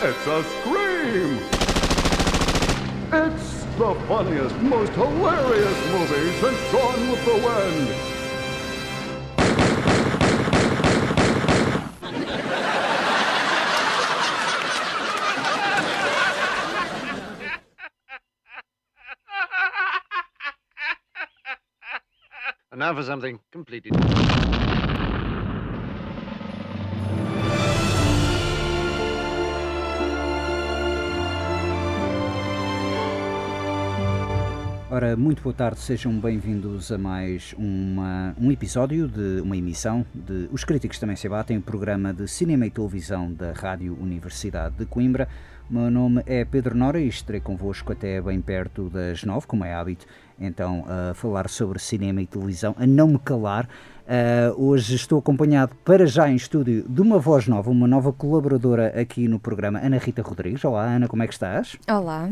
[0.00, 1.40] It's a scream!
[3.12, 7.88] It's the funniest, most hilarious movie since Gone with the Wind.
[22.70, 23.90] And now for something completely.
[34.90, 40.48] Ora, muito boa tarde, sejam bem-vindos a mais uma, um episódio de uma emissão de
[40.50, 45.28] Os Críticos Também Se Abatem, programa de cinema e televisão da Rádio Universidade de Coimbra.
[45.68, 49.62] O meu nome é Pedro Nora e estarei convosco até bem perto das nove, como
[49.62, 50.06] é hábito,
[50.40, 53.68] então a falar sobre cinema e televisão, a não me calar.
[54.06, 58.98] Uh, hoje estou acompanhado para já em estúdio de uma voz nova, uma nova colaboradora
[58.98, 60.64] aqui no programa, Ana Rita Rodrigues.
[60.64, 61.76] Olá Ana, como é que estás?
[61.86, 62.30] Olá,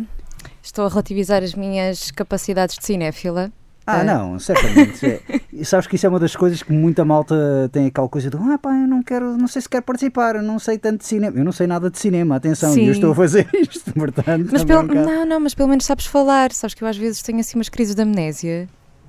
[0.63, 3.51] estou a relativizar as minhas capacidades de cinéfila.
[3.89, 5.07] Ah, Eh, não, certamente.
[5.07, 5.21] É,
[5.65, 8.59] sabes que isso é uma das coisas que muita malta tem aquela coisa de ah,
[8.61, 11.39] pá, eu não quero, não sei se quero participar, eu não sei tanto de cinema.
[11.39, 12.87] Eu não sei nada de cinema, atenção, Sim.
[12.87, 14.49] eu estou a fazer isto, portanto.
[14.51, 16.53] Mas pelo, bocado- não, não, mas pelo menos sabes falar.
[16.53, 18.69] Sabes que eu às vezes tenho assim umas crises de amnésia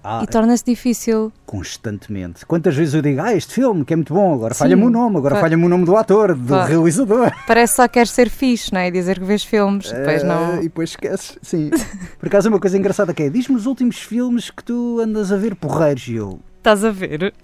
[0.10, 1.34] Ah, e torna-se difícil.
[1.46, 2.46] constantemente.
[2.46, 4.60] Quantas vezes eu digo, ah, este filme que é muito bom, agora Sim.
[4.60, 7.30] falha-me o nome, agora Fa- falha-me o nome do ator, do Fa- realizador.
[7.46, 8.90] Parece só que queres ser fixe, não é?
[8.90, 10.60] Dizer que vês filmes, depois Ah, não.
[10.60, 11.70] E depois esqueces, sim.
[12.20, 15.36] Por acaso, uma coisa engraçada que é, diz-me os últimos filmes que tu andas a
[15.36, 16.40] ver porreiros, e eu.
[16.60, 17.34] Estás a ver?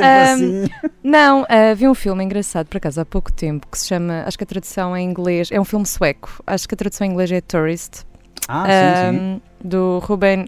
[0.00, 0.64] Ahm, assim.
[1.02, 4.36] Não, ah, vi um filme engraçado por acaso há pouco tempo que se chama, acho
[4.38, 7.30] que a tradução em inglês, é um filme sueco, acho que a tradução em inglês
[7.32, 8.04] é Tourist,
[8.48, 9.18] Ah, sim, sim.
[9.18, 10.46] ahm, do Ruben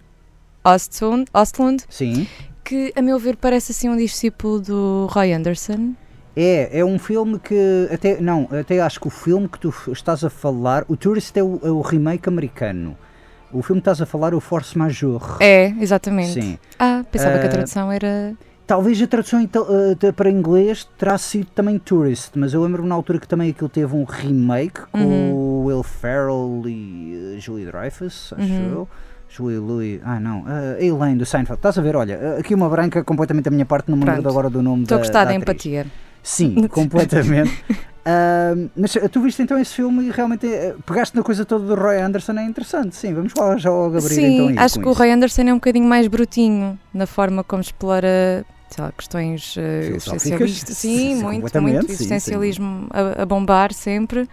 [0.64, 2.26] Ostlund, Ostlund, Sim.
[2.64, 5.92] que a meu ver parece assim um discípulo do Roy Anderson.
[6.36, 10.24] É, é um filme que até não, até acho que o filme que tu estás
[10.24, 12.96] a falar, o Tourist é o, é o remake americano.
[13.52, 15.22] O filme que estás a falar é o Force Majeure.
[15.38, 16.32] É, exatamente.
[16.32, 16.58] Sim.
[16.76, 18.34] Ah, pensava que a Ah, tradução era.
[18.66, 23.20] Talvez a tradução eh, para inglês terá sido também Tourist, mas eu lembro-me na altura
[23.20, 25.32] que também aquilo teve um remake com Uhum.
[25.34, 28.70] o Will Ferrell e eh, Julie Dreyfus, acho Uhum.
[28.72, 28.88] eu.
[29.36, 31.58] Julie Louis, ah não, a Elaine do Seinfeld.
[31.58, 34.28] Estás a ver, olha, eh, aqui uma branca completamente da minha parte, não me lembro
[34.30, 35.42] agora do nome Estou a da, gostar da da atriz.
[35.42, 35.86] empatia.
[36.22, 37.52] Sim, completamente.
[38.06, 41.74] Ahm, mas tu viste então esse filme e realmente eh, pegaste na coisa toda do
[41.74, 42.94] Roy Anderson, é interessante.
[42.94, 44.98] Sim, vamos lá já logo abrir Sim, então aí acho que o isso.
[44.98, 48.44] Roy Anderson é um bocadinho mais brutinho na forma como explora
[48.78, 50.06] lá, questões Filosóficas?
[50.42, 50.76] existencialistas.
[50.76, 54.28] Sim, Sim, muito, muito sim, existencialismo a, a bombar sempre.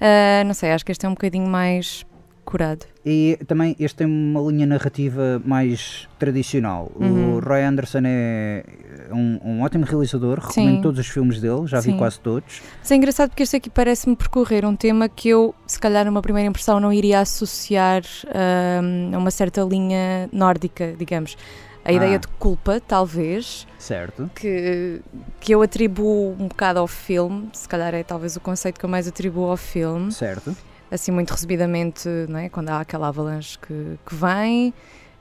[0.00, 2.04] Ah, não sei, acho que este é um bocadinho mais
[2.44, 2.84] curado.
[3.04, 6.90] E também este tem uma linha narrativa mais tradicional.
[6.94, 7.38] O Uhum.
[7.40, 8.64] Roy Anderson é
[9.12, 10.82] um, um ótimo realizador, recomendo Sim.
[10.82, 11.96] todos os filmes dele, já vi Sim.
[11.98, 12.60] quase todos.
[12.80, 16.20] Mas é engraçado porque este aqui parece-me percorrer um tema que eu, se calhar, numa
[16.22, 18.02] primeira impressão, não iria associar
[18.34, 21.36] ahm, a uma certa linha nórdica, digamos.
[21.82, 21.92] A Ah.
[21.92, 24.30] ideia de culpa, talvez, Certo.
[24.34, 25.00] que,
[25.40, 28.90] que eu atribuo um bocado ao filme, se calhar é talvez o conceito que eu
[28.90, 30.54] mais atribuo ao filme, Certo.
[30.90, 32.48] Assim muito resumidamente, não é?
[32.48, 34.72] quando há aquela avalanche que, que vem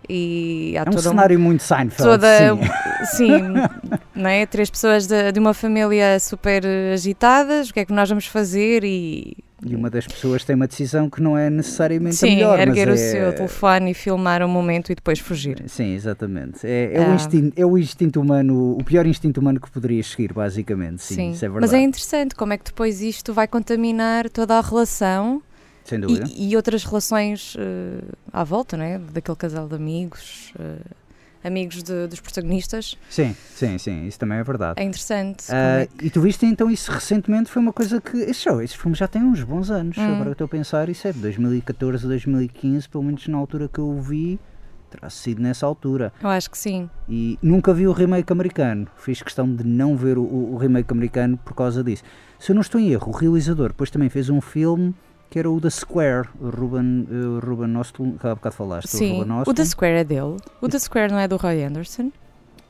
[0.07, 1.97] e há É um cenário muito Seinfeld.
[2.03, 2.27] toda
[3.05, 3.27] sim.
[3.27, 3.31] sim,
[4.15, 4.45] não é?
[4.45, 6.63] Três pessoas de, de uma família super
[6.93, 10.67] agitadas, o que é que nós vamos fazer e E uma das pessoas tem uma
[10.67, 12.57] decisão que não é necessariamente a sim, melhor.
[12.59, 12.97] erguer o é...
[12.97, 15.61] seu telefone e filmar um momento e depois fugir.
[15.67, 16.65] Sim, exatamente.
[16.65, 17.15] É, é, o Ah.
[17.15, 21.03] instinto, é o instinto humano, o pior instinto humano que poderias seguir, basicamente.
[21.03, 21.71] Sim, isso é verdade.
[21.71, 25.43] Mas é interessante como é que depois isto vai contaminar toda a relação
[25.89, 26.25] Sem dúvida.
[26.29, 28.97] e, e outras relações eh, à volta, não é?
[28.99, 30.77] Daquele casal de amigos, eh,
[31.43, 32.97] amigos de- dos protagonistas.
[33.09, 34.79] Sim, sim, sim, isso também é verdade.
[34.79, 35.45] É interessante.
[35.49, 37.49] Ah, é que- E tu viste então isso recentemente?
[37.49, 38.17] Foi uma coisa que.
[38.17, 39.97] Esse show, esse filme já tem uns bons anos.
[39.97, 40.05] Hum.
[40.05, 43.67] Agora que estou a pensar, isso é de 2014 a 2015, pelo menos na altura
[43.67, 44.39] que eu o vi,
[44.91, 46.11] terá sido nessa altura.
[46.21, 46.89] Eu acho que sim.
[47.07, 48.87] E nunca vi o remake americano.
[48.97, 52.03] Fiz questão de não ver o, o remake americano por causa disso.
[52.37, 54.93] Se eu não estou em erro, o realizador depois também fez um filme
[55.29, 58.89] que era o The Square, o Ruben, o Ruben Ostlund, que há bocado falaste.
[58.89, 59.19] Sim.
[59.19, 59.53] Ruben O.
[59.53, 60.37] The Square é dele.
[60.61, 62.11] O The Square não é do Roy Anderson?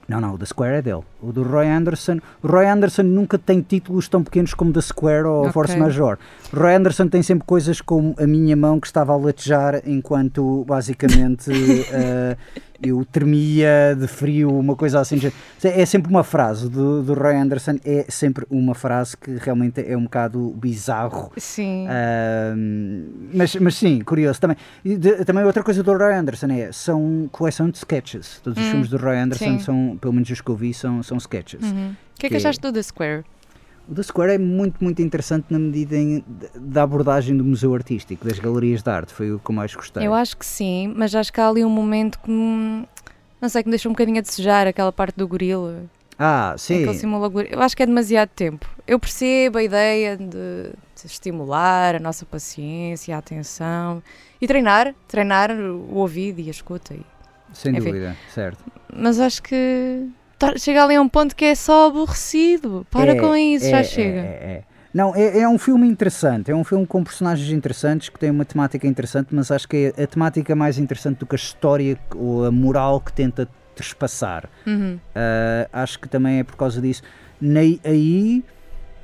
[0.10, 1.04] Não, não, o The Square é dele.
[1.22, 2.20] O do Roy Anderson.
[2.42, 5.52] O Roy Anderson nunca tem títulos tão pequenos como The Square ou Ok.
[5.52, 6.18] Force Major.
[6.52, 10.66] O Roy Anderson tem sempre coisas como a minha mão que estava a latejar enquanto
[10.68, 11.52] basicamente
[11.94, 12.36] eh,
[12.82, 15.20] eu tremia de frio, uma coisa assim.
[15.64, 19.96] É sempre uma frase do, do Roy Anderson, é sempre uma frase que realmente é
[19.98, 21.32] um bocado bizarro.
[21.38, 21.88] Sim.
[21.90, 24.58] Ahm, mas, mas sim, curioso também.
[24.84, 28.40] De- também outra coisa do Roy Anderson é são coleção de sketches.
[28.44, 29.60] Todos os Hum, filmes do Roy Anderson sim.
[29.60, 31.62] são, pelo menos os que eu vi, são, são sketches.
[31.64, 31.90] Uhum.
[31.92, 33.24] O que é que que- achaste do The Square?
[33.90, 36.24] O The Square é muito, muito interessante na medida em,
[36.56, 39.12] da abordagem do museu artístico, das galerias de arte.
[39.12, 40.06] Foi o que eu mais gostei.
[40.06, 42.88] Eu acho que sim, mas acho que há ali um momento que me,
[43.42, 45.82] não sei, que me deixou um bocadinho a desejar aquela parte do gorila.
[46.20, 46.86] Ah, sim.
[46.86, 47.56] que simula o gorila.
[47.56, 48.70] Eu acho que é demasiado tempo.
[48.86, 50.72] Eu percebo a ideia de,
[51.04, 54.04] estimular a nossa paciência, a atenção
[54.40, 56.94] e treinar, treinar o ouvido e a escuta.
[56.94, 57.02] e-
[57.54, 57.86] Sem enfim.
[57.86, 58.64] dúvida, certo.
[58.96, 60.08] Mas acho que
[60.58, 62.86] chega ali a um ponto que é só aborrecido.
[62.92, 64.20] Para É, com isso, é, já é, chega.
[64.20, 64.64] é, é.
[64.94, 68.44] Não, é, é um filme interessante, é um filme com personagens interessantes, que tem uma
[68.44, 72.46] temática interessante, mas acho que é a temática mais interessante do que a história ou
[72.46, 74.50] a moral que tenta trespassar.
[74.66, 74.96] Uhum.
[75.16, 77.04] Uh, acho que também é por causa disso.
[77.40, 78.44] Nei- aí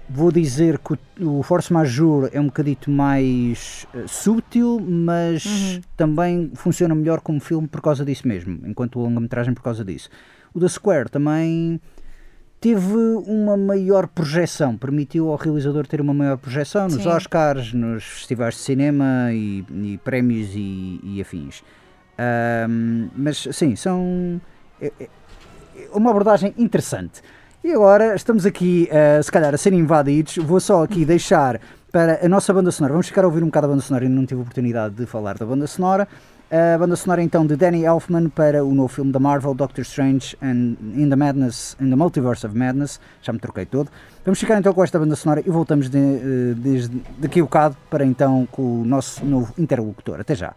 [0.10, 0.94] vou dizer que
[1.24, 5.82] o, o Force Majeure é um bocadito mais uh, mas Uhum.
[5.96, 10.10] também funciona melhor como filme por causa disso mesmo, enquanto o longa-metragem por causa disso.
[10.56, 11.80] O The Square também
[12.62, 12.96] teve
[13.28, 17.10] uma maior projeção, permitiu ao realizador ter uma maior projeção nos Sim.
[17.10, 21.62] Oscars, nos festivais de cinema e, e prémios e, e afins.
[22.18, 24.40] Ahm, mas sim, são
[24.82, 25.04] é- é-
[25.76, 27.22] é uma abordagem interessante.
[27.62, 30.38] E agora estamos aqui, eh, se calhar, a ser invadidos.
[30.38, 31.60] Vou só aqui deixar
[31.92, 32.94] para a nossa banda sonora.
[32.94, 34.06] Vamos ficar a ouvir um bocado a banda sonora.
[34.06, 36.08] Ainda não tive oportunidade de falar da banda sonora.
[36.52, 40.38] A banda sonora então de Danny Elfman para o novo filme da Marvel, Doctor Strange
[40.44, 43.00] and in the Madness, in the Multiverse of Madness.
[43.24, 43.90] Já me troquei todo.
[44.24, 47.76] Vamos ficar então com esta banda sonora e voltamos de, eh, desde daqui a bocado
[47.90, 50.20] para então com o nosso novo interlocutor.
[50.20, 50.54] Até já.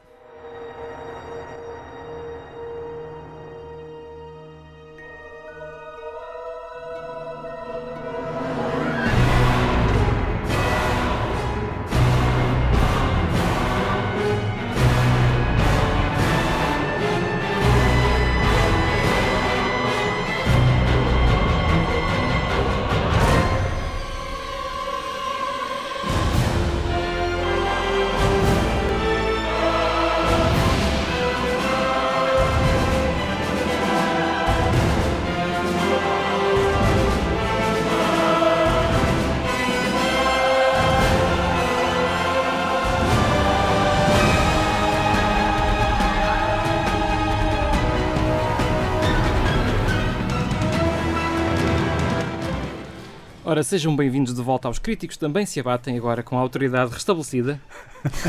[53.58, 57.60] Ora, sejam bem-vindos de volta aos críticos, também se abatem agora com a autoridade restabelecida.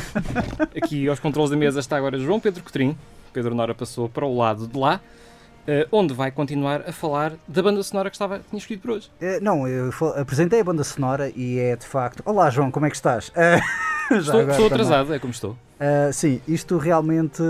[0.76, 2.98] Aqui aos controles da mesa está agora João Pedro Cotrim.
[3.32, 5.00] Pedro Nora passou para o lado de lá,
[5.68, 9.12] eh, onde vai continuar a falar da banda sonora que estava, tinha escolhido por hoje.
[9.22, 12.24] Eh, não, eu apresentei a banda sonora e é de facto.
[12.26, 13.32] Olá, João, como é que estás?
[13.36, 13.60] Eh,
[14.10, 15.52] já Estou, estou atrasado, é como estou.
[15.52, 17.44] Uh, sim, isto realmente.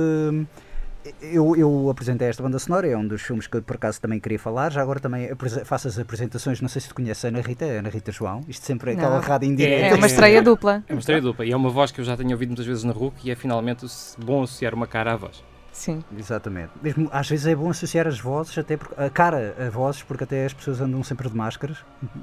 [1.22, 4.20] Eu, eu apresentei esta banda sonora, é um dos filmes que eu por acaso também
[4.20, 4.70] queria falar.
[4.72, 5.30] Já agora também
[5.64, 6.60] faço as apresentações.
[6.60, 8.42] Não sei se tu conheces a Ana Rita, a Ana Rita João.
[8.48, 9.90] Isto sempre é aquela rádio em É.
[9.90, 10.84] É uma estreia dupla.
[10.88, 12.84] É uma história dupla e é uma voz que eu já tenho ouvido muitas vezes
[12.84, 13.86] na RUC e é finalmente
[14.18, 15.44] bom associar uma cara à voz.
[15.72, 16.04] Sim.
[16.18, 16.72] Exatamente.
[16.82, 20.26] Mesmo, às vezes é bom associar as vozes, até porque, a cara a vozes, porque
[20.26, 21.78] até as pessoas andam sempre de máscaras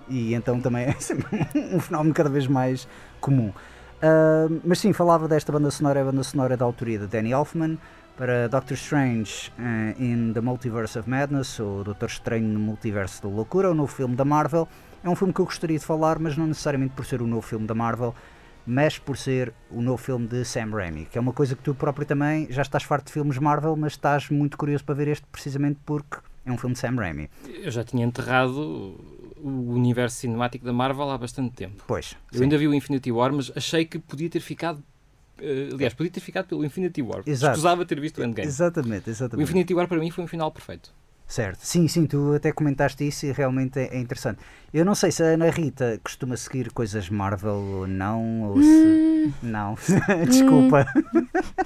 [0.09, 2.87] e então também é sempre um fenómeno cada vez mais
[3.21, 3.52] comum.
[4.02, 7.33] Ah, mas sim, falava desta banda sonora, é a banda sonora da autoria de Danny
[7.33, 7.78] Elfman
[8.16, 13.28] para Doctor Strange eh, in the Multiverse of Madness, ou Doutor Estranho no Multiverso da
[13.28, 14.66] Loucura, o novo filme da Marvel.
[15.04, 17.42] É um filme que eu gostaria de falar, mas não necessariamente por ser o novo
[17.42, 18.14] filme da Marvel,
[18.66, 21.75] mas por ser o novo filme de Sam Raimi, que é uma coisa que tu
[21.75, 25.25] próprio também já estás farto de filmes Marvel, mas estás muito curioso para ver este
[25.30, 27.30] precisamente porque é um filme de Sam Raimi.
[27.49, 28.99] Eu já tinha enterrado
[29.37, 31.85] o universo cinemático da Marvel há bastante tempo.
[31.87, 32.44] Pois, Eu sim.
[32.44, 34.82] ainda vi o Infinity War, mas achei que podia ter ficado.
[35.40, 37.23] Eh, aliás, podia ter ficado pelo Infinity War.
[37.26, 37.52] Exato.
[37.55, 38.47] Escusava ter visto o Endgame.
[38.49, 39.45] Exatamente, O exatamente.
[39.49, 40.90] Infinity War para mim foi um final perfeito.
[41.26, 44.38] Certo, sim, sim, tu até comentaste isso e realmente é, interessante.
[44.73, 49.33] Eu não sei se a Ana Rita costuma seguir coisas Marvel ou não, ou se.
[49.43, 49.75] Não,
[50.25, 50.87] desculpa.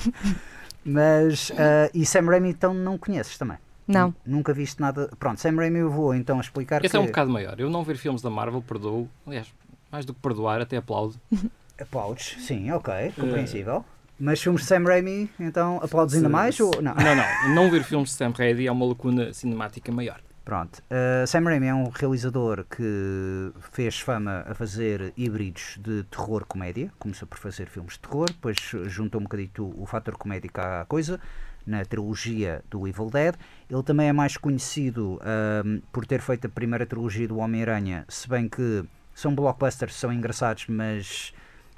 [0.83, 1.53] Mas.
[1.59, 3.59] ah, e Sam Raimi então não conheces também?
[3.87, 4.15] Não.
[4.25, 5.11] Nunca viste nada.
[5.19, 6.97] Pronto, Sam Raimi eu vou então explicar Esse que.
[6.97, 7.61] é um bocado maior.
[7.61, 9.09] Eu não ver filmes da Marvel perdoo.
[9.27, 9.53] Aliás,
[9.93, 11.17] mais do que perdoar, até aplaudo.
[11.80, 13.84] Aplaudes, sim, ok, compreensível.
[14.18, 16.94] Mas filmes de Sam Raimi, então aplaudes ainda mais ou não?
[16.94, 17.54] Não, não.
[17.54, 20.20] Não ver filmes de Sam Raimi é uma lacuna cinemática maior.
[20.44, 20.82] Pronto.
[20.90, 26.92] Uh, Sam Raimi é um realizador que fez fama a fazer híbridos de terror-comédia.
[26.99, 31.18] Começou por fazer filmes de terror, depois juntou um bocadito o, fator comédico à coisa,
[31.66, 33.37] na trilogia do Evil Dead.
[33.70, 38.28] Ele também é mais conhecido uh, por ter feito a primeira trilogia do Homem-Aranha, se
[38.28, 38.84] bem que
[39.14, 41.32] são blockbusters, são engraçados, mas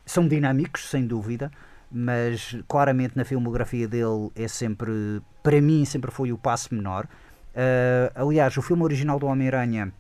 [0.05, 1.51] são dinâmicos, sem dúvida.
[1.91, 7.07] Mas claramente na filmografia dele é sempre, para mim, sempre foi o passo menor.
[7.55, 9.93] Uh, aliás, o filme original do Homem-Aranha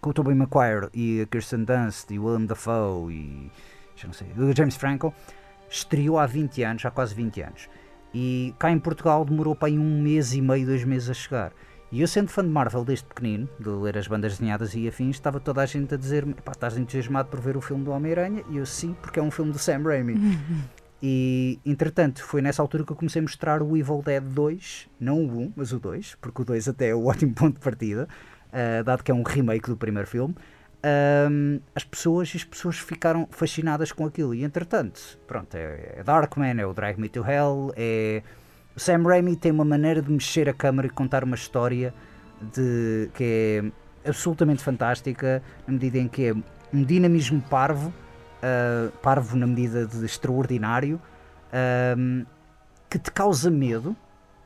[0.00, 3.50] com o Tobey Maguire e a Kirsten Dunst e o Willem Dafoe e
[3.96, 5.14] já não sei, o James Franco
[5.68, 7.68] estreou há 20 anos, há quase 20 anos.
[8.14, 11.52] E cá em Portugal demorou para aí um mês e meio, dois meses a chegar.
[11.92, 15.16] E eu, sendo fã de Marvel desde pequenino, de ler as bandas desenhadas e afins,
[15.16, 18.44] estava toda a gente a dizer-me: estás entusiasmado por ver o filme do Homem-Aranha?
[18.48, 20.14] E eu, sim, porque é um filme do Sam Raimi.
[21.02, 25.24] E, entretanto, foi nessa altura que eu comecei a mostrar o Evil Dead 2, não
[25.24, 28.06] o 1, mas o 2, porque o 2 até é o ótimo ponto de partida,
[28.48, 30.34] uh, dado que é um remake do primeiro filme.
[31.30, 36.58] Um, as pessoas as pessoas ficaram fascinadas com aquilo e entretanto pronto é, é Darkman
[36.58, 38.22] é o Drag Me to Hell é
[38.76, 41.92] o Sam Raimi tem uma maneira de mexer a câmera e contar uma história
[42.54, 43.72] de que
[44.04, 46.34] é absolutamente fantástica na medida em que é
[46.72, 47.92] um dinamismo parvo
[48.40, 51.00] uh, parvo na medida de extraordinário,
[51.96, 52.24] um,
[52.88, 53.96] que te causa medo,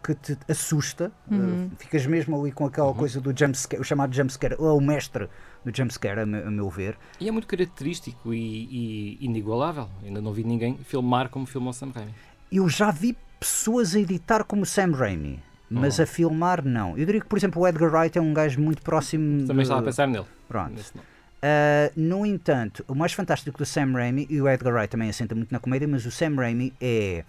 [0.02, 1.66] que te assusta, uhum.
[1.66, 2.94] uh, ficas mesmo ali com aquela uhum.
[2.94, 5.28] coisa do jumpscare, o chamado jumpscare, ou o mestre
[5.64, 6.98] do jumpscare, a, a meu ver.
[7.18, 9.88] E é muito característico e, e, inigualável.
[10.02, 12.14] Ainda não vi ninguém filmar como filmou Sam Raimi.
[12.52, 15.42] Eu já vi pessoas a editar como Sam Raimi.
[15.68, 16.04] Mas uhum.
[16.04, 16.90] a filmar, não.
[16.96, 19.46] Eu diria que, por exemplo, o Edgar Wright é um gajo muito próximo.
[19.46, 19.62] Também de...
[19.62, 20.26] estava a pensar nele.
[20.48, 20.80] Pronto.
[20.80, 25.34] Uh, no entanto, o mais fantástico do Sam Raimi, e o Edgar Wright também assenta
[25.34, 27.24] muito na comédia, mas o Sam Raimi é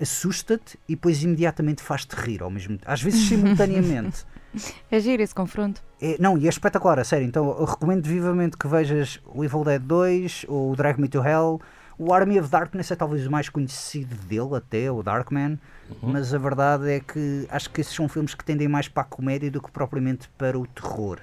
[0.00, 4.24] assusta-te e depois imediatamente faz-te rir ao mesmo tempo, às vezes simultaneamente.
[4.90, 5.82] é giro esse confronto.
[6.00, 7.26] É, não, e é espetacular, a sério.
[7.26, 11.22] Então eu recomendo vivamente que vejas o Evil Dead 2 ou o Drag Me to
[11.22, 11.60] Hell.
[12.02, 15.58] O Army of Darkness é talvez o mais conhecido dele, até, o Darkman.
[15.90, 16.12] Uhum.
[16.12, 19.06] Mas a verdade é que acho que esses são filmes que tendem mais para a
[19.06, 21.20] comédia do que propriamente para o terror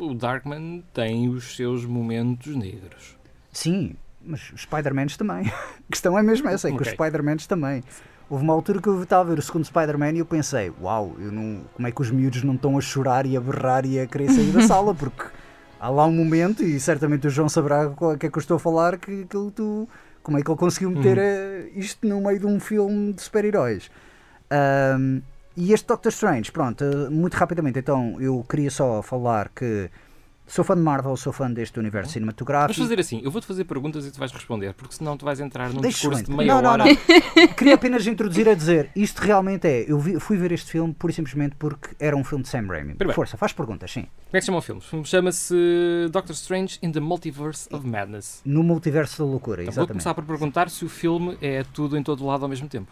[0.00, 3.16] o Darkman tem os seus momentos negros.
[3.52, 5.46] Sim, mas os Spider-Mans também.
[5.48, 6.88] A questão é mesmo essa, é que okay.
[6.88, 7.82] os Spider-Mans também.
[8.28, 11.16] Houve uma altura que eu estava a ver o segundo Spider-Man e eu pensei, uau,
[11.18, 13.98] eu não, como é que os miúdos não estão a chorar e a berrar e
[13.98, 15.24] a querer sair da sala, porque
[15.80, 18.56] há lá um momento, e certamente o João saberá o que é que eu estou
[18.56, 19.88] a falar, que aquilo tu,
[20.22, 21.70] como é que ele conseguiu meter uhum.
[21.78, 23.90] isto no meio de um filme de super-heróis.
[24.98, 25.20] Um,
[25.56, 29.90] e este Doctor Strange, pronto, eh, muito rapidamente, então eu queria só falar que
[30.48, 32.74] sou fã de Marvel, sou fã deste universo cinematográfico.
[32.74, 35.38] Vamos fazer assim, eu vou-te fazer perguntas e tu vais responder, porque senão tu vais
[35.38, 36.84] entrar num Deixa discurso de meia não, hora.
[36.84, 37.48] Não, não.
[37.54, 41.12] Queria apenas introduzir a dizer, isto realmente é, eu vi, fui ver este filme pura
[41.12, 42.94] e simplesmente porque era um filme de Sam Raimi.
[42.94, 44.02] Primeiro, Força, faz perguntas, sim.
[44.02, 44.80] Como é que se chama o filme?
[44.80, 45.54] O filme chama-se
[46.10, 48.40] Doctor Strange in the Multiverse of Madness.
[48.44, 49.88] No Multiverso da Loucura, então, exatamente.
[49.88, 52.90] Vou começar por perguntar se o filme é tudo em todo lado ao mesmo tempo.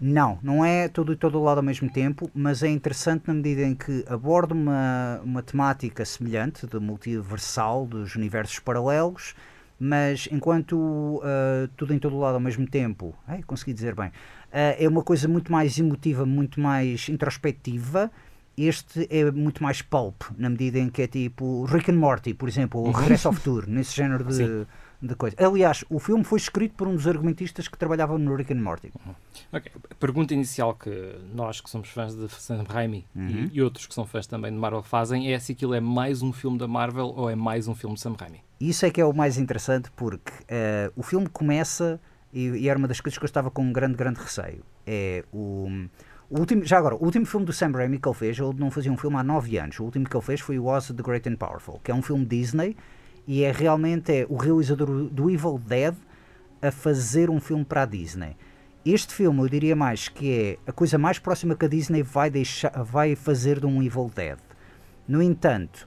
[0.00, 3.62] Não, não é todo e todo lado ao mesmo tempo, mas é interessante na medida
[3.62, 9.34] em que aborda uma, uma temática semelhante, do multiversal, dos universos paralelos,
[9.78, 14.12] mas enquanto uh, tudo em todo lado ao mesmo tempo, ai, consegui dizer bem, uh,
[14.78, 18.08] é uma coisa muito mais emotiva, muito mais introspectiva,
[18.56, 22.48] este é muito mais pulp, na medida em que é tipo Rick and Morty, por
[22.48, 24.34] exemplo, ou Regresso ao Futuro, nesse género de...
[24.34, 24.66] Sim
[25.00, 25.36] de coisa.
[25.38, 28.92] Aliás, o filme foi escrito por um dos argumentistas que trabalhava no Rick and Morty.
[29.06, 29.14] Uhum.
[29.52, 29.72] Okay.
[29.90, 33.28] A pergunta inicial que nós que somos fãs de Sam Raimi uhum.
[33.28, 36.22] e, e, outros que são fãs também de Marvel fazem é se aquilo é mais
[36.22, 38.40] um filme da Marvel ou é mais um filme de Sam Raimi.
[38.60, 42.00] Isso é que é o mais interessante porque uh, o filme começa
[42.32, 44.64] e, e, era uma das coisas que eu estava com um grande, grande receio.
[44.84, 45.68] É o,
[46.28, 48.70] o último, já agora, o último filme do Sam Raimi que ele fez, ele não
[48.70, 49.78] fazia um filme há 9 anos.
[49.78, 52.02] O último que ele fez foi o Oz the Great and Powerful, que é um
[52.02, 52.76] filme Disney
[53.28, 55.94] e é realmente é o realizador do Evil Dead
[56.62, 58.34] a fazer um filme para a Disney.
[58.86, 62.30] Este filme eu diria mais que é a coisa mais próxima que a Disney vai,
[62.30, 64.38] deixar, vai fazer de um Evil Dead.
[65.06, 65.86] No entanto,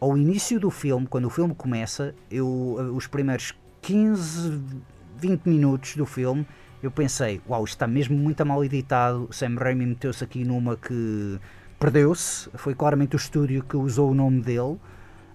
[0.00, 2.48] ao início do filme, quando o filme começa, eu,
[2.96, 4.60] os primeiros 15,
[5.16, 6.44] 20 minutos do filme,
[6.82, 9.28] eu pensei, uau, isto está mesmo muito mal editado.
[9.30, 11.38] Sam Raimi meteu-se aqui numa que
[11.78, 12.50] perdeu-se.
[12.54, 14.76] Foi claramente o estúdio que usou o nome dele.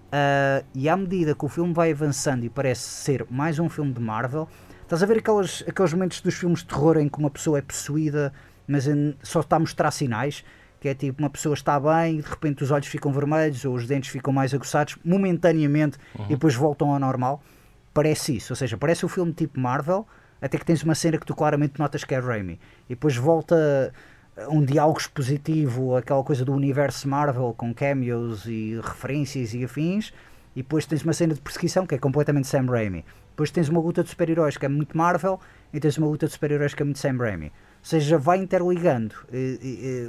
[0.06, 3.92] Uh, e à medida que o filme vai avançando e parece ser mais um filme
[3.92, 4.48] de Marvel,
[4.82, 7.62] estás a ver aqueles, aqueles momentos dos filmes de terror em que uma pessoa é
[7.62, 8.32] possuída,
[8.68, 8.86] mas
[9.22, 10.44] só está a mostrar sinais,
[10.80, 13.74] que é tipo uma pessoa está bem e de repente os olhos ficam vermelhos ou
[13.74, 16.26] os dentes ficam mais aguçados momentaneamente uhum.
[16.26, 17.42] e depois voltam ao normal.
[17.92, 20.06] Parece isso, ou seja, parece o um filme tipo Marvel,
[20.40, 23.92] até que tens uma cena que tu claramente notas que é Raimi, e depois volta
[24.48, 30.12] um diálogo expositivo, aquela coisa do universo Marvel com cameos e referências e afins,
[30.54, 33.04] e depois tens uma cena de perseguição que é completamente Sam Raimi.
[33.30, 35.38] Depois tens uma luta de super-heróis que é muito Marvel
[35.72, 37.46] e tens uma luta de super-heróis que é muito Sam Raimi.
[37.46, 37.52] Ou
[37.82, 39.14] seja, vai interligando.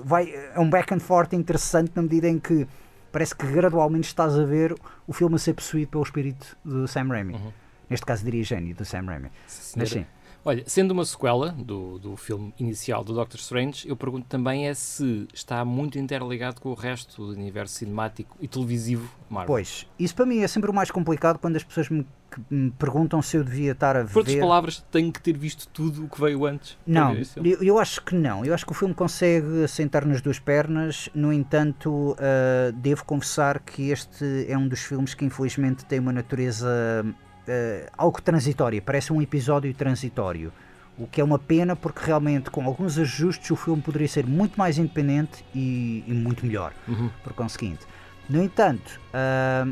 [0.03, 2.67] Vai, é um back and forth interessante na medida em que
[3.11, 7.07] parece que gradualmente estás a ver o filme a ser possuído pelo espírito do Sam
[7.09, 7.33] Raimi.
[7.33, 7.51] Uhum.
[7.89, 9.29] Neste caso diria gênio do Sam Raimi.
[9.75, 10.05] Mas sim.
[10.47, 14.73] Olha, sendo uma sequela do, do filme inicial do Doctor Strange, eu pergunto também é
[14.73, 19.47] se está muito interligado com o resto do universo cinemático e televisivo Marvel.
[19.47, 22.07] Pois, isso para mim é sempre o mais complicado quando as pessoas me,
[22.49, 24.13] me perguntam se eu devia estar a ver...
[24.13, 26.77] Por outras palavras, tenho que ter visto tudo o que veio antes?
[26.87, 27.13] Não,
[27.43, 28.45] eu, eu, acho que não.
[28.45, 33.59] Eu acho que o filme consegue sentar nas duas pernas, no entanto, uh, devo confessar
[33.59, 37.05] que este é um dos filmes que infelizmente tem uma natureza
[37.47, 40.51] uh, algo transitório, parece um episódio transitório.
[40.97, 44.57] O que é uma pena porque realmente com alguns ajustes o filme poderia ser muito
[44.57, 47.09] mais independente e, e muito melhor, uhum.
[47.23, 47.85] por conseguinte.
[48.27, 49.71] No entanto, uh,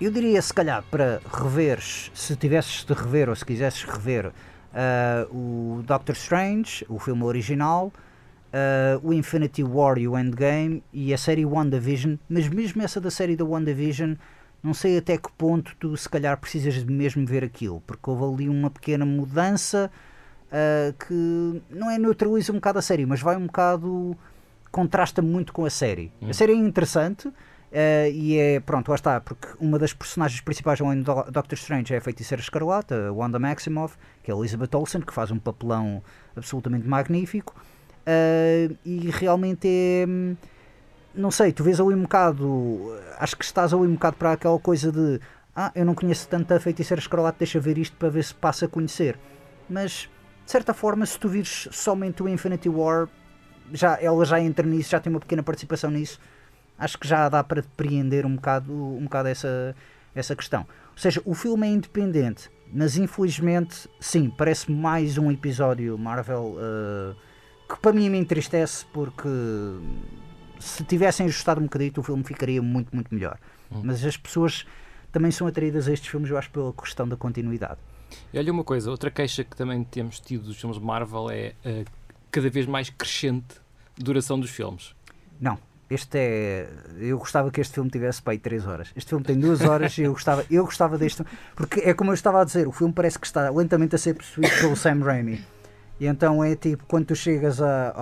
[0.00, 5.34] eu diria se calhar para reveres, se tivesses de rever ou se quisesses rever uh,
[5.34, 7.92] o Doctor Strange, o filme original,
[8.54, 13.10] uh, o Infinity War e o Endgame e a série WandaVision, mas mesmo essa da
[13.10, 14.14] série da WandaVision
[14.64, 18.24] não sei até que ponto tu se calhar precisas de mesmo ver aquilo, porque houve
[18.24, 19.90] ali uma pequena mudança
[20.46, 24.16] uh, que não é neutraliza um bocado a série, mas vai um bocado
[24.72, 26.10] contrasta muito com a série.
[26.20, 26.30] Hum.
[26.30, 27.28] A série é interessante.
[27.28, 31.92] Uh, e é, pronto, lá está, porque uma das personagens principais além do Doctor Strange
[31.92, 36.00] é a feiticeira escarlata, Wanda Maximoff, que é a Elizabeth Olsen, que faz um papelão
[36.36, 37.52] absolutamente magnífico,
[38.06, 40.36] uh, e realmente é, hum,
[41.14, 44.58] não sei, tu vês ali um bocado, acho que estás ali um bocado para aquela
[44.58, 45.20] coisa de
[45.54, 48.68] ah, eu não conheço tanta feiticeira escarlate, deixa ver isto para ver se passa a
[48.68, 49.18] conhecer.
[49.70, 50.08] Mas,
[50.44, 53.08] de certa forma, se tu vires somente o Infinity War,
[53.72, 56.18] já, ela já entra nisso, já tem uma pequena participação nisso,
[56.76, 59.76] acho que já dá para depreender um bocado, um bocado essa,
[60.14, 60.62] essa questão.
[60.92, 67.16] Ou seja, o filme é independente, mas infelizmente, sim, parece mais um episódio Marvel uh,
[67.72, 69.28] que para mim me entristece porque
[70.64, 73.38] se tivessem ajustado um bocadinho, o filme ficaria muito, muito melhor.
[73.70, 73.82] Hum.
[73.84, 74.66] Mas as pessoas
[75.12, 77.78] também são atraídas a estes filmes, eu acho, pela questão da continuidade.
[78.32, 81.84] E olha uma coisa, outra queixa que também temos tido dos filmes Marvel é a
[82.30, 83.56] cada vez mais crescente
[83.96, 84.94] duração dos filmes.
[85.40, 86.68] Não, este é.
[86.98, 88.90] Eu gostava que este filme tivesse para aí 3 horas.
[88.96, 91.22] Este filme tem 2 horas e eu gostava, eu gostava deste.
[91.54, 94.14] Porque é como eu estava a dizer, o filme parece que está lentamente a ser
[94.14, 95.44] possuído pelo Sam Raimi.
[95.98, 97.94] E então é tipo, quando tu chegas a,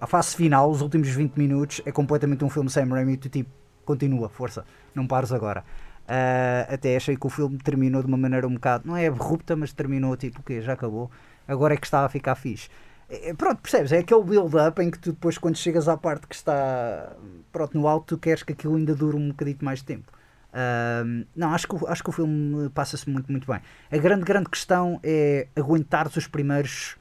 [0.00, 3.50] a fase final, os últimos 20 minutos, é completamente um filme Sam Raimi, tu tipo,
[3.84, 5.64] continua, força, não pares agora.
[6.04, 9.54] Uh, até achei que o filme terminou de uma maneira um bocado, não é abrupta,
[9.54, 11.10] mas terminou tipo, o quê, já acabou,
[11.46, 12.68] agora é que está a ficar fixe.
[13.10, 13.92] É, pronto, percebes?
[13.92, 17.12] É aquele build-up em que tu depois, quando chegas à parte que está
[17.52, 20.12] pronto, no alto, tu queres que aquilo ainda dure um bocadinho mais de tempo.
[20.48, 23.60] Uh, não, acho que, acho que o filme passa-se muito, muito bem.
[23.90, 26.96] A grande, grande questão é aguentar os primeiros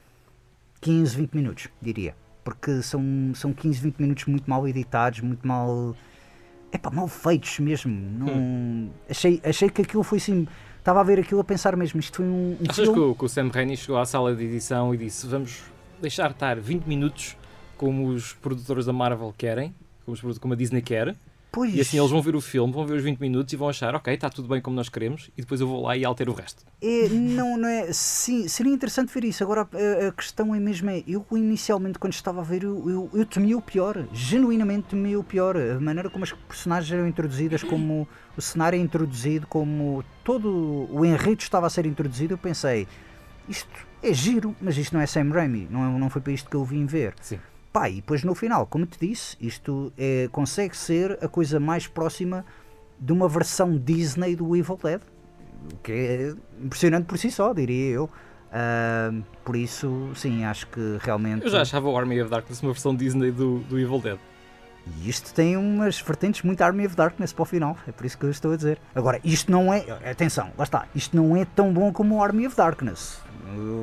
[0.82, 2.16] 15, 20 minutos, diria
[2.48, 3.04] porque são,
[3.36, 5.94] são 15, 20 minutos muito mal editados, muito mal.
[6.72, 7.94] Epá, mal feitos mesmo.
[7.94, 8.90] Não, hum.
[9.10, 10.48] achei, achei que aquilo foi assim.
[10.80, 12.00] Estava a ver aquilo a pensar mesmo.
[12.00, 12.52] Isto foi um.
[12.52, 12.94] um Achas filme...
[12.94, 15.62] que, o, que o Sam Raimi chegou à sala de edição e disse: Vamos
[16.02, 17.36] deixar estar 20 minutos
[17.76, 21.18] como os produtores da Marvel querem, como, os, como a Disney quer,
[21.58, 21.74] Pois.
[21.74, 23.96] E assim eles vão ver o filme, vão ver os 20 minutos e vão achar,
[23.96, 26.36] ok, está tudo bem como nós queremos, e depois eu vou lá e altero o
[26.36, 26.64] resto.
[26.80, 27.92] É, não, não é.
[27.92, 29.44] Sim, seria interessante ver isso.
[29.44, 33.10] Agora a, a, questão é mesmo: é, eu inicialmente, quando estava a ver, eu, eu,
[33.12, 35.58] eu temia o pior, genuinamente temia o pior.
[35.58, 41.04] A maneira como as personagens eram introduzidas, como o cenário é introduzido, como todo o
[41.04, 42.88] enredo estava a ser introduzido, eu pensei,
[43.50, 43.68] isto
[44.04, 46.56] é giro, mas isto não é Sam Raimi, não, é, não foi para isto que
[46.56, 47.16] eu vim ver.
[47.20, 47.40] Sim.
[47.78, 51.86] Pá, e depois no final, como te disse, isto é, consegue ser a coisa mais
[51.86, 52.44] próxima
[53.00, 55.00] de uma versão Disney do Evil Dead,
[55.72, 58.06] o que é impressionante por si só, diria eu.
[58.06, 61.46] Uh, por isso, sim, acho que realmente.
[61.46, 64.18] Eu já achava o Army of Darkness uma versão Disney do, do Evil Dead.
[64.98, 68.18] E isto tem umas vertentes muito Army of Darkness para o final, é por isso
[68.18, 68.80] que eu estou a dizer.
[68.96, 69.86] Agora, isto não é.
[70.10, 73.22] Atenção, lá está, isto não é tão bom como o Army of Darkness.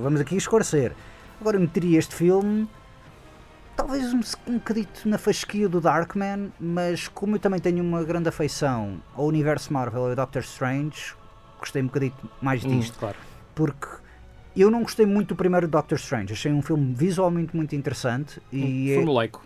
[0.03, 0.97] Vamos aqui esclarecer.
[1.41, 2.69] Agora, meteria este filme
[3.77, 8.29] talvez um, um bocadito na fasquia do Darkman, mas como eu também tenho uma grande
[8.29, 11.15] afeição ao universo Marvel e ao Doctor Strange,
[11.59, 12.97] gostei um bocadito mais hum, disto.
[12.97, 13.17] Hum, claro.
[13.55, 13.87] Porque
[14.57, 18.93] eu não gostei muito do primeiro Doctor Strange, achei um filme visualmente muito interessante e.
[18.93, 19.45] Um formulaico.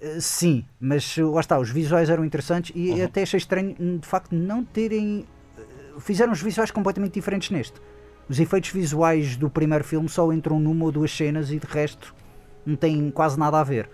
[0.00, 3.04] É, sim, mas lá está, os visuais eram interessantes e uhum.
[3.04, 5.26] até achei estranho de facto não terem.
[5.58, 7.80] Eh, fizeram os visuais completamente diferentes neste.
[8.28, 12.14] Os efeitos visuais do primeiro filme só entram numa ou duas cenas e de resto
[12.64, 13.88] não tem quase nada a ver.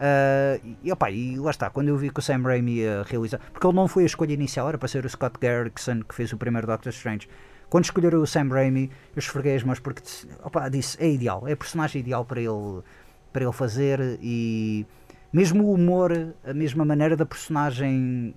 [0.00, 3.38] Uh, e, opa, e lá está, quando eu vi que o Sam Raimi ia realizar,
[3.52, 6.32] porque ele não foi a escolha inicial, era para ser o Scott Derrickson que fez
[6.32, 7.28] o primeiro Doctor Strange.
[7.68, 10.02] Quando escolheram o Sam Raimi, eu esfreguei as mãos porque
[10.42, 12.82] opa, disse: é ideal, é a personagem ideal para ele,
[13.30, 14.18] para ele fazer.
[14.22, 14.86] E
[15.32, 18.34] mesmo o humor, a mesma maneira da personagem,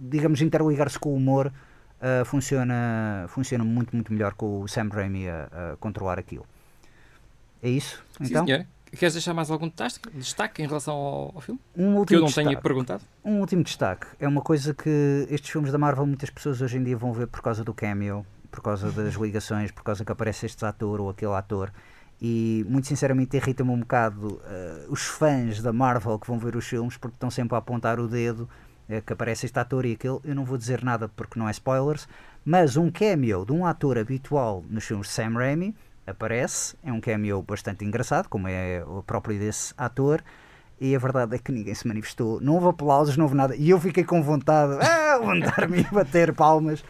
[0.00, 1.52] digamos, interligar-se com o humor,
[2.00, 6.46] uh, funciona, funciona muito, muito melhor com o Sam Raimi a, a controlar aquilo.
[7.66, 8.00] É isso?
[8.20, 8.46] Então?
[8.46, 8.66] Sim, senhor.
[8.96, 9.70] Queres deixar mais algum
[10.14, 11.60] destaque em relação ao, ao filme?
[11.76, 12.48] Um que eu não destaque.
[12.48, 13.02] tenha perguntado?
[13.24, 14.06] Um último destaque.
[14.20, 17.26] É uma coisa que estes filmes da Marvel muitas pessoas hoje em dia vão ver
[17.26, 21.10] por causa do cameo, por causa das ligações, por causa que aparece este ator ou
[21.10, 21.72] aquele ator.
[22.22, 24.40] E muito sinceramente irrita-me um bocado uh,
[24.92, 28.06] os fãs da Marvel que vão ver os filmes porque estão sempre a apontar o
[28.06, 28.48] dedo
[28.88, 30.20] uh, que aparece este ator e aquele.
[30.22, 32.06] Eu não vou dizer nada porque não é spoilers,
[32.44, 35.74] mas um cameo de um ator habitual nos filmes de Sam Raimi
[36.06, 40.22] aparece, é um cameo bastante engraçado, como é o próprio desse ator,
[40.80, 43.70] e a verdade é que ninguém se manifestou, não houve aplausos, não houve nada, e
[43.70, 46.80] eu fiquei com vontade ah, andar-me a bater palmas.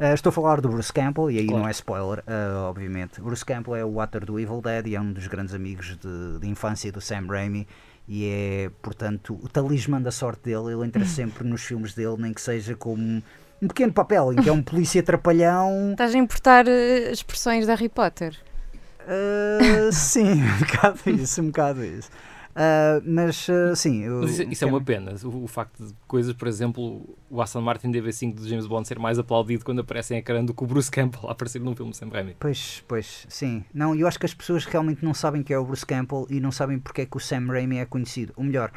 [0.00, 1.62] Uh, estou a falar do Bruce Campbell, e aí claro.
[1.62, 3.20] não é spoiler, uh, obviamente.
[3.20, 6.38] Bruce Campbell é o ator do Evil Dead e é um dos grandes amigos de,
[6.40, 7.66] de infância do Sam Raimi
[8.08, 10.72] e é, portanto, o talismã da sorte dele.
[10.72, 13.22] Ele entra sempre nos filmes dele, nem que seja como
[13.60, 15.92] um pequeno papel, em que é um polícia trapalhão.
[15.92, 18.36] Estás a importar uh, expressões de Harry Potter?
[19.06, 22.10] Uh, sim, um bocado isso, um bocado isso.
[22.52, 24.02] Uh, mas uh, sim.
[24.02, 25.14] Eu, mas isso, isso é uma pena.
[25.24, 28.98] O, o, facto de coisas, por exemplo, o Aston Martin DB5 de James Bond ser
[28.98, 31.94] mais aplaudido quando aparece em ecrã do que o Bruce Campbell a aparecer num filme
[31.94, 32.36] sem Raimi.
[32.38, 33.64] Pois, pois, sim.
[33.72, 36.40] Não, eu acho que as pessoas realmente não sabem que é o Bruce Campbell e
[36.40, 38.34] não sabem porque é que o Sam Raimi é conhecido.
[38.36, 38.70] Ou melhor,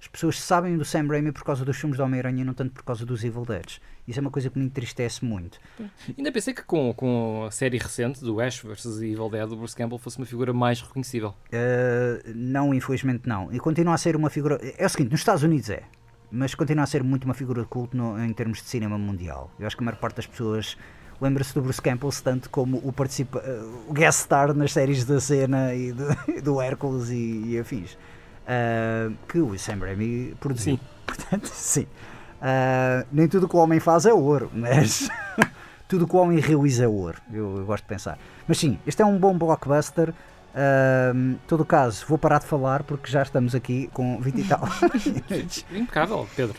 [0.00, 2.72] as pessoas sabem do Sam Raimi por causa dos filmes do Homem-Aranha e não tanto
[2.72, 3.78] por causa dos Evil Dead.
[4.06, 5.58] Isso é uma coisa que me entristece muito.
[6.16, 9.74] Ainda pensei que com, com a série recente do Ash vs Evil Dead, o Bruce
[9.74, 11.34] Campbell fosse uma figura mais reconhecível.
[11.48, 13.52] Uh, não, infelizmente não.
[13.52, 14.60] E continua a ser uma figura.
[14.78, 15.82] É o seguinte, nos Estados Unidos é,
[16.30, 19.50] mas continua a ser muito uma figura de culto no, em termos de cinema mundial.
[19.58, 20.76] Eu acho que a maior parte das pessoas
[21.20, 23.42] lembra-se do Bruce Campbell tanto como o, participa,
[23.88, 26.06] o guest star nas séries da cena e do,
[26.40, 27.98] do Hércules e, e afins
[28.48, 30.76] uh, que o Sam Raimi produziu.
[30.76, 30.80] Sim.
[31.06, 31.86] Portanto, sim.
[32.40, 35.08] Uh, nem tudo que o homem faz é ouro, mas
[35.88, 37.20] tudo que o homem realiza é ouro.
[37.32, 38.18] Eu, eu, gosto de pensar.
[38.46, 40.10] Mas sim, este é um bom blockbuster.
[40.10, 44.68] Uh, todo caso, vou parar de falar porque já estamos aqui com 20 e tal.
[45.70, 46.58] Impecável, Pedro.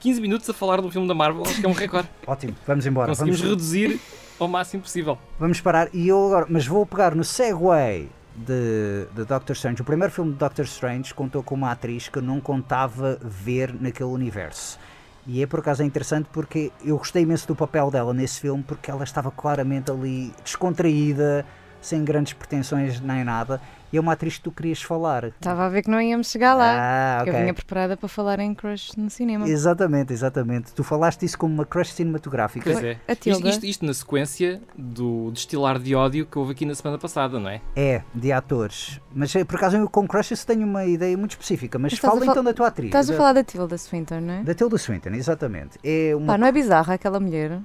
[0.00, 2.08] 15 minutos a falar do filme da Marvel, acho que é um recorde.
[2.26, 3.08] Ótimo, vamos embora.
[3.08, 3.52] Conseguimos vamos...
[3.52, 4.00] reduzir
[4.38, 5.16] ao máximo possível.
[5.38, 9.82] Vamos parar e eu agora, mas vou pegar no Segway de, de Doctor Strange.
[9.82, 13.74] O primeiro filme de Doctor Strange contou com uma atriz que eu não contava ver
[13.80, 14.78] naquele universo.
[15.26, 18.62] E é por acaso é interessante porque eu gostei imenso do papel dela nesse filme
[18.62, 21.46] porque ela estava claramente ali descontraída,
[21.80, 23.60] sem grandes pretensões nem nada
[23.94, 25.26] e é uma atriz que tu querias falar.
[25.26, 26.74] Estava a ver que não íamos chegar lá.
[26.76, 27.32] Ah, okay.
[27.32, 29.48] Eu vinha preparada para falar em crush no cinema.
[29.48, 30.72] Exatamente, exatamente.
[30.72, 32.72] Tu falaste isso como uma crush cinematográfica.
[32.72, 32.98] Pois é.
[33.08, 37.38] Isto, isto, isto, na sequência do destilar de ódio que houve aqui na semana passada,
[37.38, 37.60] não é?
[37.76, 39.00] É, de atores.
[39.14, 41.78] Mas eh, por acaso eu com crushes tenho uma ideia muito específica.
[41.78, 42.88] Mas, mas fala então da tua atriz.
[42.88, 44.42] Estás a falar da Tilda Swinton, não é?
[44.42, 45.78] Da Tilda Swinton, exatamente.
[45.84, 46.32] É uma...
[46.32, 47.60] Pá, não é bizarra aquela mulher?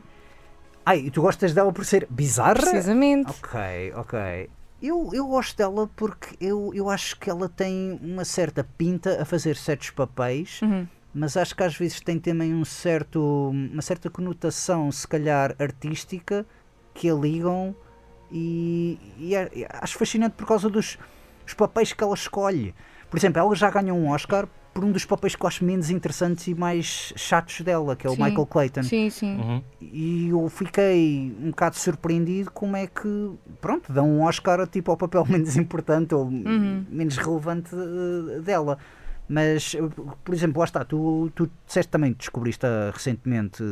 [0.86, 2.54] Ai, e tu gostas dela por ser bizarra?
[2.54, 3.32] Precisamente.
[3.32, 4.50] Ok, ok.
[4.82, 9.26] Eu, eu gosto dela porque eu, eu acho que ela tem uma certa pinta a
[9.26, 10.88] fazer certos papéis, uhum.
[11.13, 16.46] mas acho que às vezes tem também um certo, uma certa conotação, se calhar artística,
[16.94, 17.76] que a ligam
[18.32, 19.50] e, e é,
[19.82, 20.98] acho fascinante por causa dos
[21.58, 22.74] papéis que ela escolhe.
[23.10, 25.89] Por exemplo, ela já ganhou um Oscar por um dos papéis que eu acho menos
[25.89, 28.23] interessantes e mais chatos dela, que é o sim.
[28.23, 28.84] Michael Clayton.
[28.84, 29.36] Sim, sim.
[29.36, 29.63] Uhum.
[29.82, 34.97] E eu fiquei um bocado surpreendido como é que, pronto, dão um Oscar tipo ao
[34.97, 36.86] papel menos importante ou uhum.
[36.89, 38.77] menos relevante uh, dela.
[39.27, 39.75] Mas,
[40.23, 43.63] por exemplo, lá está, tu, tu disseste também, descobriste recentemente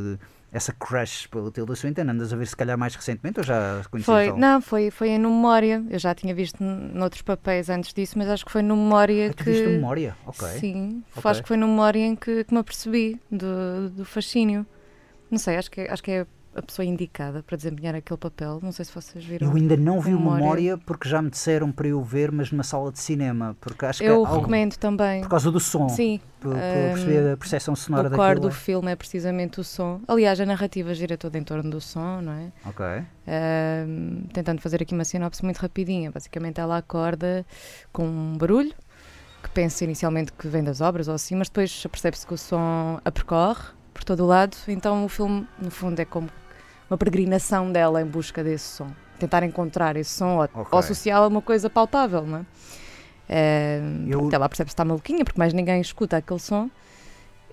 [0.58, 2.02] essa crush pelo Tilda Swinton?
[2.02, 5.20] Andas a ver se calhar mais recentemente ou já conhecias Foi, não, foi, foi em
[5.20, 5.84] Memória.
[5.89, 9.34] Eu já tinha visto noutros papéis antes disso, mas acho que foi no Memória ah,
[9.34, 9.43] que...
[9.43, 10.15] viste Memória?
[10.26, 10.48] Ok.
[10.60, 11.32] Sim, okay.
[11.32, 14.65] acho que foi no Memória em que, que me apercebi do, do fascínio.
[15.30, 18.60] Não sei, acho que, acho que é a pessoa indicada para desempenhar aquele papel.
[18.63, 19.48] Não sei se vocês viram.
[19.48, 20.43] Eu ainda não vi memória.
[20.43, 23.56] memória porque já me disseram para eu ver, mas numa sala de cinema.
[23.62, 25.22] Porque acho eu que é recomendo algo, também.
[25.22, 25.88] Por causa do som.
[25.89, 26.20] Sim.
[26.39, 28.24] Por, por perceber a percepção sonora daquilo.
[28.24, 30.02] O core do filme é precisamente o som.
[30.08, 32.52] Aliás, a narrativa gira toda em torno do som, não é?
[32.65, 32.86] Ok.
[33.28, 36.12] Um, tentando fazer aqui uma sinopse muito rapidinha.
[36.12, 37.46] Basicamente, ela acorda
[37.91, 38.74] com um barulho
[39.43, 43.00] que pensa inicialmente que vem das obras ou assim, mas depois percebe-se que o som
[43.06, 44.56] a percorre por todo o lado.
[44.67, 46.30] Então, o filme, no fundo, é como
[46.89, 48.88] uma peregrinação dela em busca desse som.
[49.19, 50.63] Tentar encontrar esse som ou, okay.
[50.71, 52.45] ou associá-lo a uma coisa palpável, não é?
[53.30, 56.69] Eh, Eu- pronto, ela percebe que está maluquinha, porque mais ninguém escuta aquele som.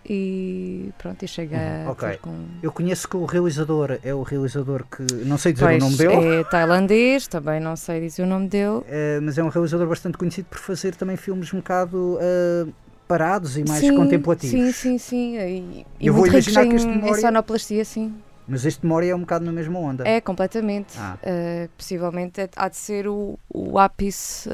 [0.06, 2.08] E pronto, e chega Uhum, a ok.
[2.10, 2.44] ter com...
[2.62, 5.02] Eu conheço que o realizador é o realizador que.
[5.24, 6.40] Não sei dizer Pois, o nome dele.
[6.40, 8.82] é tailandês, também não sei dizer o nome dele.
[8.86, 12.66] Eh, mas é um realizador bastante conhecido por fazer também filmes um bocado eh,
[13.08, 14.76] parados e mais Sim, contemplativos.
[14.76, 15.84] Sim, sim, sim.
[15.98, 18.14] E, Eu vou imaginar em, que este em memória- sonoplastia, sim.
[18.46, 20.06] Mas este Mori é um bocado na mesma onda.
[20.06, 20.94] É, completamente.
[20.98, 21.16] Ah.
[21.22, 24.48] Uh, possivelmente é- há de ser o, o ápice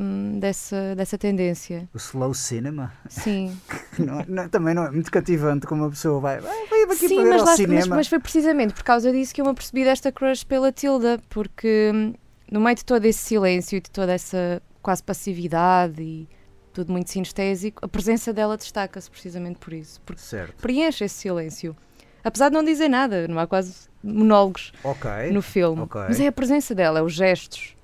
[0.00, 1.86] um, dessa, dessa tendência.
[1.92, 3.54] O slow cinema Sim,
[3.98, 6.40] não- não- também não é muito cativante como uma pessoa vai.
[6.40, 7.96] vai aqui Sim mas, lá- mas, cinema.
[7.96, 11.90] mas foi precisamente por causa disso que eu me apercebi desta crush pela Tilda, porque
[11.94, 12.14] hum,
[12.50, 16.28] no meio de todo esse silêncio e de toda essa quase passividade e
[16.72, 20.54] tudo muito sinestésico, a presença dela destaca-se precisamente por isso, porque Certo.
[20.60, 21.76] preenche esse silêncio.
[22.24, 25.10] Apesar de não dizer nada, não há quase monólogos Ok.
[25.30, 25.82] no filme.
[25.82, 26.00] ok.
[26.08, 27.76] Mas é a presença dela, é os gestos.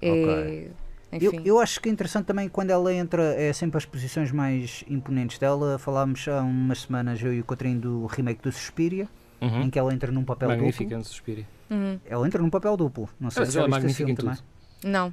[0.00, 0.70] É, Ok.
[1.12, 1.42] Eu, Enfim.
[1.44, 5.38] eu acho que é interessante também quando ela entra, é sempre as posições mais imponentes
[5.38, 5.78] dela.
[5.78, 9.06] Falámos há umas semanas, eu e o Cotrim, do remake do Suspiria,
[9.38, 9.62] Uhum.
[9.62, 10.96] em que ela entra num papel duplo.
[10.98, 11.46] no Suspiria.
[11.68, 11.98] Uhum.
[12.06, 13.08] Ela entra num papel duplo.
[13.20, 14.36] Não sei Mas se ela é magnífica em também.
[14.36, 14.44] tudo.
[14.90, 15.12] Não.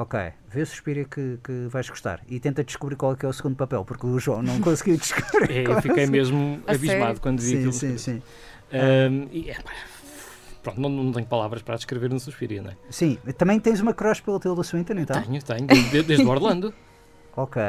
[0.00, 0.16] Ok,
[0.48, 2.20] vê o Suspiria que, que vais gostar.
[2.28, 4.96] E tenta descobrir qual é que é o segundo papel, porque o João não conseguiu
[4.96, 5.50] descobrir.
[5.50, 7.20] É, qual eu é o fiquei mesmo A abismado sério?
[7.20, 7.72] quando vi Sim, aquilo.
[7.72, 8.22] sim, sim.
[8.72, 9.56] Ahm, e, é,
[10.62, 12.76] pronto, não, não tenho palavras para descrever no Suspiria, não é?
[12.88, 15.20] Sim, também tens uma crush pela Tilda Swinton, então?
[15.20, 16.72] Tenho, tenho, desde, desde o Orlando.
[17.36, 17.60] Ok.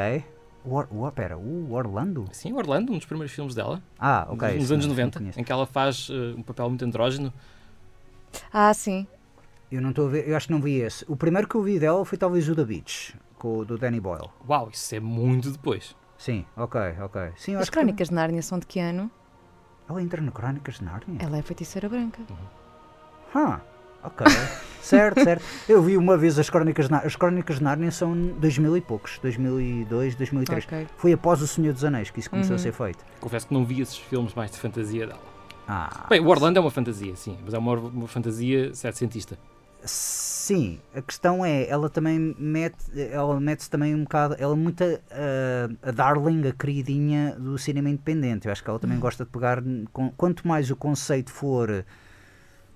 [0.64, 2.28] O, o, pera, o Orlando?
[2.32, 4.54] Sim, Orlando, um dos primeiros filmes dela, Ah, ok.
[4.54, 5.40] nos isso anos não- não 90, conheço.
[5.40, 7.32] em que ela faz eh, um papel muito andrógeno.
[8.52, 9.06] Ah, sim.
[9.70, 11.04] Eu não estou a ver, eu acho que não vi esse.
[11.08, 14.00] O primeiro que eu vi dela foi talvez o da Beach, com o do Danny
[14.00, 14.28] Boyle.
[14.48, 15.94] Uau, isso é muito depois.
[16.18, 17.20] Sim, ok, ok.
[17.36, 19.10] Sim, As acho que Crónicas de Nárnia são de que ano?
[19.88, 21.18] Ela entra no Crónicas de Nárnia?
[21.20, 22.20] Ela é feiticeira branca.
[23.34, 23.60] Ah,
[24.02, 24.26] ok.
[24.82, 25.44] certo, certo.
[25.68, 27.06] Eu vi uma vez as Crónicas de Nárnia.
[27.06, 30.64] As Crónicas de Nárnia são 2000 e poucos, 2002, 2003.
[30.64, 30.86] Ok.
[30.96, 32.56] Foi após O Senhor dos Anéis que isso começou Uhum.
[32.56, 33.04] a ser feito.
[33.20, 35.20] Confesso que não vi esses filmes mais de fantasia dela.
[35.68, 39.38] Ah, Bem, o Orlando é uma fantasia, sim, mas é uma, uma fantasia setecentista.
[39.82, 42.76] Sim, a questão é, ela também mete,
[43.10, 47.88] ela mete-se também um bocado, ela é muito a, a darling, a queridinha do cinema
[47.88, 48.46] independente.
[48.46, 49.62] Eu acho que ela também gosta de pegar,
[49.92, 51.84] com- quanto mais o conceito for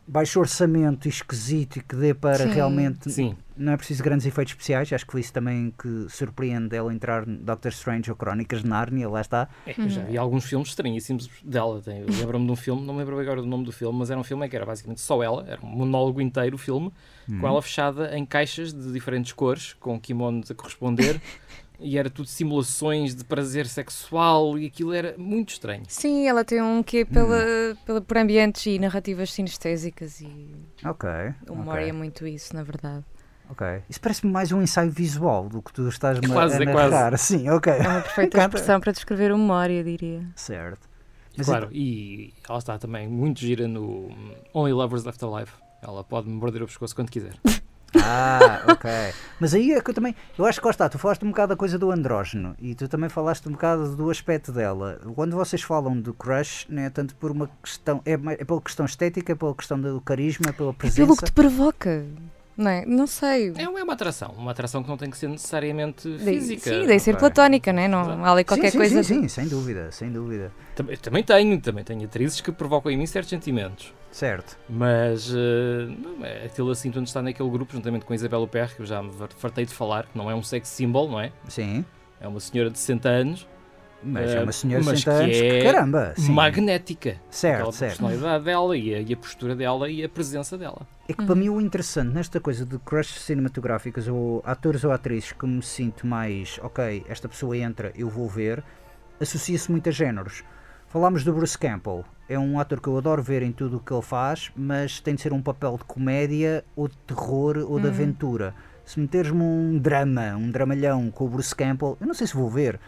[0.07, 2.53] baixo orçamento e esquisito e que dê para Sim.
[2.53, 6.77] realmente, Sim, não é preciso grandes efeitos especiais, acho que foi isso também que surpreende
[6.77, 9.49] ela entrar no Doctor Strange ou Crónicas de Nárnia, lá está.
[9.67, 11.83] é, eu já vi alguns filmes estranhíssimos dela.
[11.87, 14.25] Lembro-me de um filme, não me lembro agora do nome do filme, mas era um
[14.25, 16.93] filme que era basicamente só ela, era um monólogo inteiro o filme,
[17.41, 21.21] com ela fechada em caixas de diferentes cores, com kimonos a corresponder,
[21.85, 25.83] e era tudo simulações de prazer sexual, e aquilo era muito estranho.
[25.89, 27.37] Sim, ela tem um quê pela,
[27.85, 30.49] pela, por ambientes e narrativas sinestésicas e
[30.85, 31.09] Ok,
[31.49, 33.05] o humor ok, é muito isso, na verdade.
[33.51, 33.67] ok.
[33.89, 36.91] Isso parece-me mais um ensaio visual do que tu estás Quase, a é quase.
[36.91, 37.17] narrar.
[37.19, 37.73] Sim, ok.
[37.73, 39.39] É uma perfeita expressão para descrever o
[39.71, 40.27] eu diria.
[40.35, 40.89] Certo.
[41.37, 44.09] Mas claro, e ela está também muito gira no
[44.55, 45.51] Only Lovers Left Alive.
[45.83, 47.35] Ela pode me morder o pescoço quando quiser.
[48.03, 48.91] Ah, ok.
[49.41, 50.15] Mas aí é que eu também.
[50.39, 53.09] Eu acho que está, tu falaste um bocado da coisa do andrógeno e tu também
[53.09, 55.01] falaste um bocado do aspecto dela.
[55.15, 58.01] Quando vocês falam de crush, não é tanto por uma questão.
[58.05, 61.03] É, é pela questão estética, é pela questão do carisma, é pela É presença.
[61.07, 62.05] pelo que te provoca,
[62.57, 62.87] não é?
[62.87, 63.53] Não sei.
[63.57, 66.71] É uma é uma atração, uma atração que não tem que ser necessariamente física.
[66.71, 67.21] Sim, deve ser Ok.
[67.21, 67.89] platónica, né?
[67.89, 69.03] não há ali qualquer sim, sim, coisa.
[69.03, 70.53] Sim, sim, sem dúvida, sem dúvida.
[70.75, 73.93] Também, também tenho, também tenho atrizes que provocam em mim certos sentimentos.
[74.15, 74.57] Certo.
[74.69, 78.73] Mas eh, não, é aquilo assim, quando está naquele grupo, juntamente com a Isabela Perry,
[78.73, 81.33] que eu já me fartei de falar, que não é um sex symbol, não é?
[81.49, 81.85] Sim.
[82.21, 83.49] É uma senhora de 60 anos,
[84.05, 86.15] Mas é Eh, uma senhora de mas 60 anos que é caramba.
[86.17, 86.31] Sim.
[86.33, 87.17] magnética.
[87.29, 87.91] Certo, certo.
[87.99, 90.87] personalidade dela e a, e a postura dela e a presença dela.
[91.09, 95.33] É que para mim o interessante nesta coisa de crush cinematográficas ou atores ou atrizes
[95.33, 98.63] que me sinto mais, ok, esta pessoa entra, eu vou ver,
[99.21, 100.45] associa-se muito a géneros.
[100.95, 103.93] Falámos do Bruce Campbell, é um ator que eu adoro ver em tudo o que
[103.93, 107.89] ele faz, mas tem de ser um papel de comédia ou de terror ou de
[107.89, 108.55] aventura.
[108.85, 112.49] Se meteres-me um drama, um dramalhão com o Bruce Campbell, eu não sei se vou
[112.49, 112.79] ver.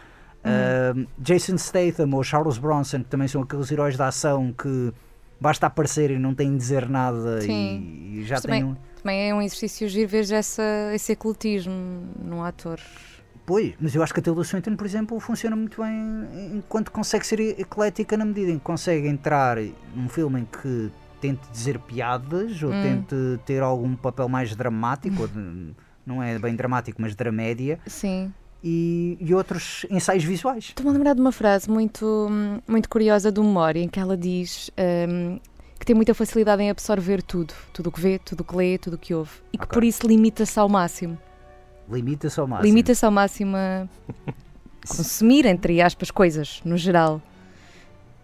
[0.41, 4.93] Ah, Jason Statham ou Charles Bronson, que também são aqueles heróis da ação que
[5.37, 7.51] basta aparecer e não têm de dizer nada Sim.
[8.13, 8.77] e, e já Mas têm também- um...
[9.03, 11.73] Também é um exercício giro ver essa, esse ecletismo
[12.23, 12.79] num ator.
[13.47, 15.93] Pois, mas eu acho que a Tilda Swinton, por exemplo, funciona muito bem
[16.57, 19.57] enquanto consegue ser eclética na medida em que consegue entrar
[19.95, 22.81] num filme em que tente dizer piadas ou Hum.
[22.81, 25.29] tente ter algum papel mais dramático, ou
[26.05, 28.33] não é bem dramático, mas dramédia, Sim.
[28.61, 30.65] e, e outros ensaios visuais.
[30.65, 32.27] Estou-me a lembrar de uma frase muito,
[32.67, 34.69] muito curiosa do Mori, em que ela diz
[35.09, 35.39] hum,
[35.79, 37.53] que tem muita facilidade em absorver tudo.
[37.71, 39.31] Tudo o que vê, tudo o que lê, tudo o que ouve.
[39.53, 39.73] E que Ok.
[39.73, 41.17] por isso limita-se ao máximo.
[41.89, 42.65] Limita-se ao máximo.
[42.67, 43.87] Limita-se ao máximo a
[44.87, 47.21] consumir, entre aspas, coisas, no geral.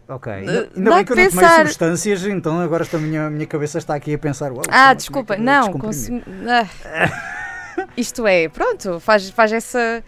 [0.07, 0.31] Ok.
[0.31, 3.77] Uh, Ainda, dá bem que eu não tomei substâncias, então agora esta minha, minha cabeça
[3.77, 4.51] está aqui a pensar.
[4.51, 6.49] "Uau, Ah, desculpa, como é que eu não, vou descomprimir?" consumi...
[6.49, 7.87] Ah.
[7.97, 10.03] Isto é, pronto, faz, faz essa.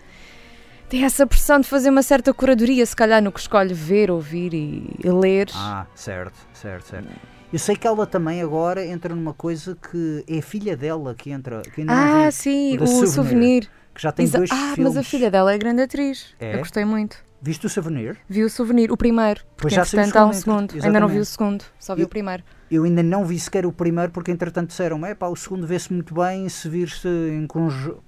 [0.88, 4.54] Tem essa pressão de fazer uma certa curadoria, se calhar, no que escolhe ver, ouvir
[4.54, 5.50] e, e ler.
[5.56, 7.10] Ah, certo, certo, certo.
[7.54, 11.32] Eu sei que ela também agora entra numa coisa que é a filha dela que
[11.32, 11.62] entra.
[11.62, 13.70] Que ainda não Ah, vi, sim, o Souvenir, souvenir.
[13.94, 14.94] que já tem Exa- dois ah, filmes.
[14.96, 16.34] mas a filha dela é grande atriz.
[16.40, 16.56] É?
[16.56, 17.24] Eu gostei muito.
[17.42, 18.18] Viste o Souvenir?
[18.28, 19.42] Vi o souvenir, o primeiro.
[19.56, 20.86] Pois já entretanto, há um segundo, segundo.
[20.86, 21.62] Ainda não vi o exatamente.
[21.64, 22.44] segundo, só vi Eu- o primeiro.
[22.72, 25.94] Eu ainda não vi sequer o primeiro porque entretanto disseram é pá, o segundo vê-se
[25.94, 27.08] muito bem se vir-se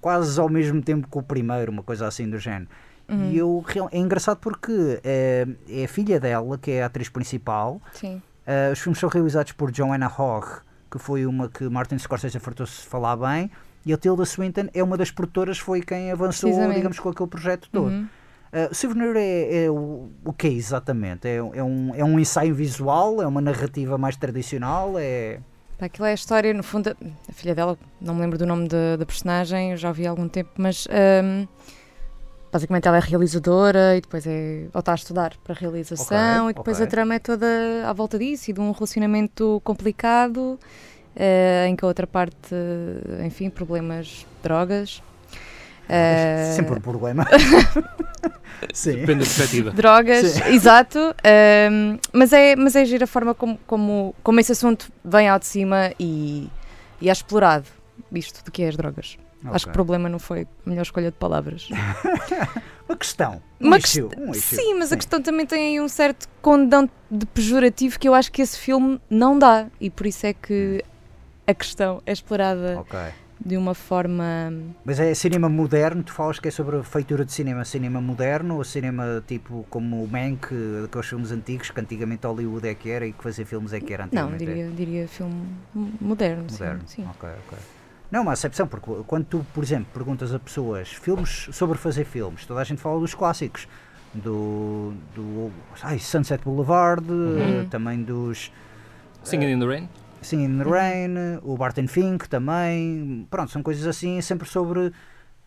[0.02, 2.68] quase ao mesmo tempo que o primeiro, uma coisa assim do género.
[3.08, 3.30] Uhum.
[3.32, 7.08] E eu, real- é engraçado porque é, é a filha dela, que é a atriz
[7.08, 7.80] principal.
[7.94, 8.20] Sim.
[8.48, 12.86] Uh, os filmes são realizados por Joanna Hogg, que foi uma que Martin Scorsese fartou-se
[12.86, 13.52] falar bem.
[13.86, 17.70] E a Tilda Swinton é uma das produtoras, foi quem avançou, digamos, com aquele projeto
[17.72, 17.90] todo.
[17.90, 18.08] Uhum.
[18.48, 21.28] Uh, Souvenir é, é o, o que é exatamente?
[21.28, 23.22] É, é, um, é um ensaio visual?
[23.22, 24.94] É uma narrativa mais tradicional?
[24.98, 25.40] É...
[25.80, 26.96] Aquilo é a história, no fundo,
[27.30, 30.28] a filha dela, não me lembro do nome da, personagem, eu já ouvi há algum
[30.28, 31.46] tempo, mas ahm,
[32.52, 36.54] basicamente ela é realizadora e depois é, ou está a estudar para realização Ok, e
[36.56, 36.86] depois ok.
[36.86, 37.48] a trama é toda
[37.86, 40.60] à volta disso e de um relacionamento complicado
[41.16, 42.54] eh, em que a outra parte,
[43.26, 45.02] enfim, problemas de drogas.
[45.90, 47.26] Eh, Sempre um problema.
[48.74, 48.92] Sim.
[48.94, 49.72] Depende da perspectiva.
[49.72, 50.44] Drogas, Sim.
[50.54, 51.00] exato.
[51.24, 55.40] ahm, mas, é, mas é gira a forma como, como, como esse assunto vem ao
[55.40, 56.50] de cima e,
[57.00, 57.66] e é explorado.
[58.12, 59.18] Isto de que é as drogas.
[59.46, 61.70] Acho que problema não foi a melhor escolha de palavras.
[62.88, 63.42] Uma questão.
[63.62, 64.58] Um Uma issue, quest- um issue.
[64.58, 68.32] Sim, mas a questão também tem aí um certo condão de pejorativo que eu acho
[68.32, 69.68] que esse filme não dá.
[69.80, 70.84] E por isso é que
[71.46, 72.98] a questão é explorada Ok.
[73.46, 74.52] de uma forma.
[74.86, 78.56] Mas é cinema moderno, tu falas que é sobre a feitura de cinema, cinema moderno
[78.58, 80.48] ou cinema tipo como o Mank,
[80.86, 83.94] aqueles filmes antigos que antigamente Hollywood é que era e que fazer filmes é que
[83.94, 84.46] era Não, antigamente?
[84.46, 85.46] diria, diria filme
[86.02, 86.50] moderno.
[86.50, 86.88] sim, Moderno.
[86.88, 87.58] Sim, Ok, ok.
[88.12, 92.46] Não, uma acepção, porque quando tu, por exemplo, perguntas a pessoas filmes sobre fazer filmes,
[92.46, 93.68] toda a gente fala dos clássicos.
[94.14, 95.52] Do, do
[95.84, 97.62] ai, Sunset Boulevard, Uhum.
[97.62, 98.52] eh, também dos
[99.24, 99.90] Singing in the Rain.
[100.22, 100.72] Singing in the Uhum.
[100.72, 103.28] Rain, o Barton Fink também.
[103.30, 104.92] Pronto, são coisas assim sempre sobre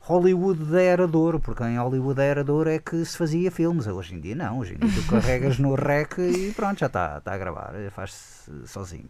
[0.00, 3.16] Hollywood da Era de Ouro, porque em Hollywood da Era de Ouro é que se
[3.16, 3.86] fazia filmes.
[3.86, 7.20] Hoje em dia não, hoje em dia tu carregas no rec e pronto, já está
[7.20, 9.08] tá a gravar, faz-se sozinho.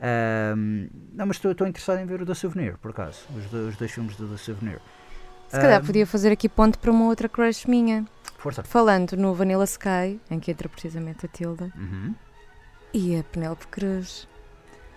[0.00, 3.68] Ahm, não, mas estou estou interessado em ver o da Souvenir, por acaso, os, do-
[3.68, 4.80] os dois filmes do da Souvenir.
[5.48, 8.04] Se calhar Ah, podia fazer aqui ponto para uma outra crush minha.
[8.36, 8.62] Força.
[8.62, 12.14] Falando no Vanilla Sky, em que entra precisamente a Tilda, Uhum.
[12.92, 14.28] e a Penélope Cruz,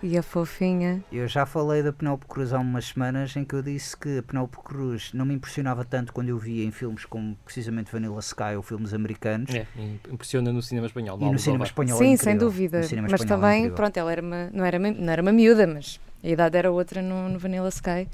[0.02, 1.02] e a fofinha.
[1.12, 4.22] Eu já falei da Penélope Cruz há umas semanas em que eu disse que a
[4.22, 8.56] Penélope Cruz não me impressionava tanto quando eu via em filmes como precisamente Vanilla Sky
[8.56, 9.54] ou filmes americanos.
[9.54, 9.66] É,
[10.10, 11.18] impressiona no cinema espanhol.
[11.20, 11.96] E no cinema espanhol.
[11.96, 12.24] é Sim, incrível.
[12.24, 12.80] sem dúvida.
[12.80, 13.76] No Mas é também, incrível.
[13.76, 16.70] pronto, ela era uma, não, era, uma- não era uma miúda, mas a idade era
[16.70, 18.08] outra no, no Vanilla Sky.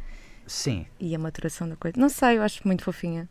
[0.46, 0.86] Sim.
[1.00, 1.98] E a maturação da coisa.
[1.98, 3.28] Não sei, eu acho muito fofinha.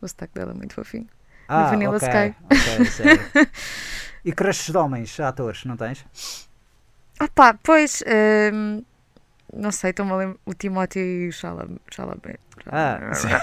[0.00, 1.06] O sotaque dela é muito fofinho.
[1.48, 2.36] Ah, Vanilla ok, Sky.
[2.44, 3.20] ok, sério.
[4.24, 6.04] e crushes de homens, atores, não tens?
[7.18, 8.02] Ah pá, pois,
[8.52, 8.82] hum,
[9.54, 11.80] não sei, estou-me a lembrar, o Timóteo Chalamet.
[11.90, 12.38] Chalamet.
[12.66, 12.98] Ah,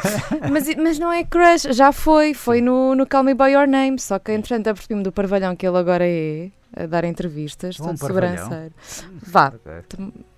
[0.52, 4.00] mas, mas não é crush, já foi, foi no, no Call Me By Your Name,
[4.00, 8.00] só que entretanto apercebi-me do parvalhão que ele agora é, a dar entrevistas, Um todo
[8.00, 8.38] parvalhão?
[8.46, 8.74] sobranceiro.
[9.24, 9.72] Vá, Ok.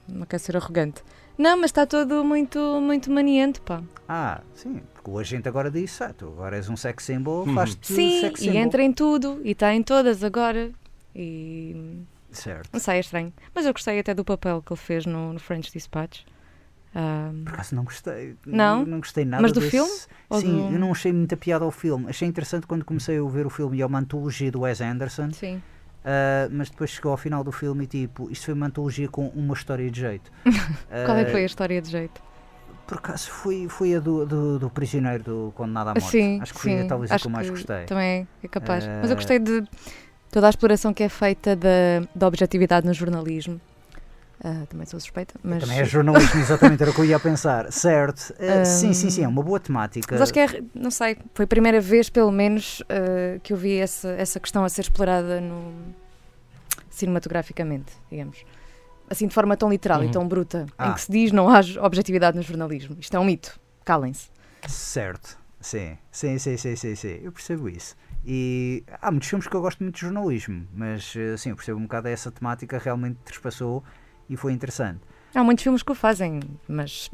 [0.08, 1.04] não quer ser arrogante.
[1.38, 3.82] Não, mas está todo muito, muito maniante, pá.
[4.08, 7.54] Ah, sim, porque o agente agora disse, ah, tu agora és um sex symbol, Uhum.
[7.54, 8.62] faz-te Sim, sex e symbol.
[8.62, 10.72] entra em tudo, e está em todas agora.
[11.14, 12.02] E
[12.36, 12.70] Certo.
[12.74, 13.34] não sei, é estranho.
[13.54, 16.22] Mas eu gostei até do papel que ele fez no, no French Dispatch.
[16.94, 18.36] Ah, Por acaso não gostei.
[18.46, 18.86] Não?
[18.86, 19.92] Não gostei nada Mas do desse- filme?
[20.40, 22.10] Sim, do- eu não achei muita piada ao filme.
[22.10, 25.30] Achei interessante quando comecei a ver o filme e é uma antologia do Wes Anderson,
[25.34, 25.62] sim.
[26.06, 29.28] ah, mas depois chegou ao final do filme e tipo, isto foi uma antologia com
[29.30, 30.32] uma história de jeito.
[31.06, 32.24] Qual é Ah, que foi a história de jeito?
[32.88, 36.12] Por acaso foi, foi a do, do, do prisioneiro do condenado à morte.
[36.12, 37.84] Sim, Acho que foi sim, talvez a que eu mais gostei.
[37.86, 38.86] Também é capaz.
[39.02, 39.64] Mas Eh, eu gostei de
[40.32, 41.70] toda a exploração que é feita da,
[42.14, 43.60] da objetividade no jornalismo.
[44.44, 47.72] Ah, também sou suspeita, mas, Também é jornalismo, exatamente, era o que eu ia pensar.
[47.72, 48.34] Certo.
[48.38, 50.08] Ah, sim, sim, sim, é Hum, uma boa temática.
[50.14, 53.58] mas acho que é, não sei, foi a primeira vez, pelo menos, ah, que eu
[53.58, 55.72] vi essa, essa questão a ser explorada no,
[56.90, 58.44] cinematograficamente, digamos.
[59.10, 60.12] Assim, de forma tão literal e Uhum.
[60.12, 60.90] tão bruta, Ah.
[60.90, 62.98] em que se diz não há objetividade no jornalismo.
[63.00, 63.60] Isto é um mito.
[63.84, 64.28] Calem-se.
[64.68, 65.38] Certo.
[65.62, 67.20] Sim, sim, sim, sim, sim, sim.
[67.24, 67.96] Eu percebo isso.
[68.26, 71.80] E há muitos filmes que eu gosto muito de jornalismo, mas eh, sim, eu percebo
[71.80, 73.84] um bocado essa temática realmente trespassou
[74.30, 75.02] e foi interessante.
[75.34, 77.12] Há muitos filmes que o fazem, mas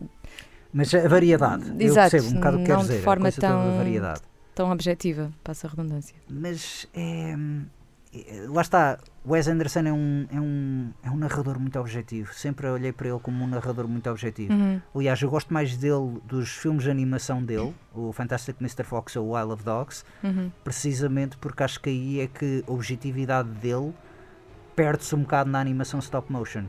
[0.71, 3.31] Mas a variedade, eu Exato, percebo um bocado o que quer não de dizer, forma
[3.31, 4.21] tão- variedade.
[4.55, 6.15] Tão objetiva, passa a redundância.
[6.29, 7.35] Mas é-
[8.49, 12.33] lá está, Wes Anderson é um, é, um, é um narrador muito objetivo.
[12.33, 14.53] Sempre olhei para ele como um narrador muito objetivo.
[14.53, 14.81] Uhum.
[14.95, 18.83] Aliás, eu gosto mais dele, dos filmes de animação dele, o Fantastic Mr.
[18.83, 20.51] Fox ou o Isle of Dogs, Uhum.
[20.63, 23.93] precisamente porque acho que aí é que a objetividade dele
[24.75, 26.65] perde-se um bocado na animação stop motion.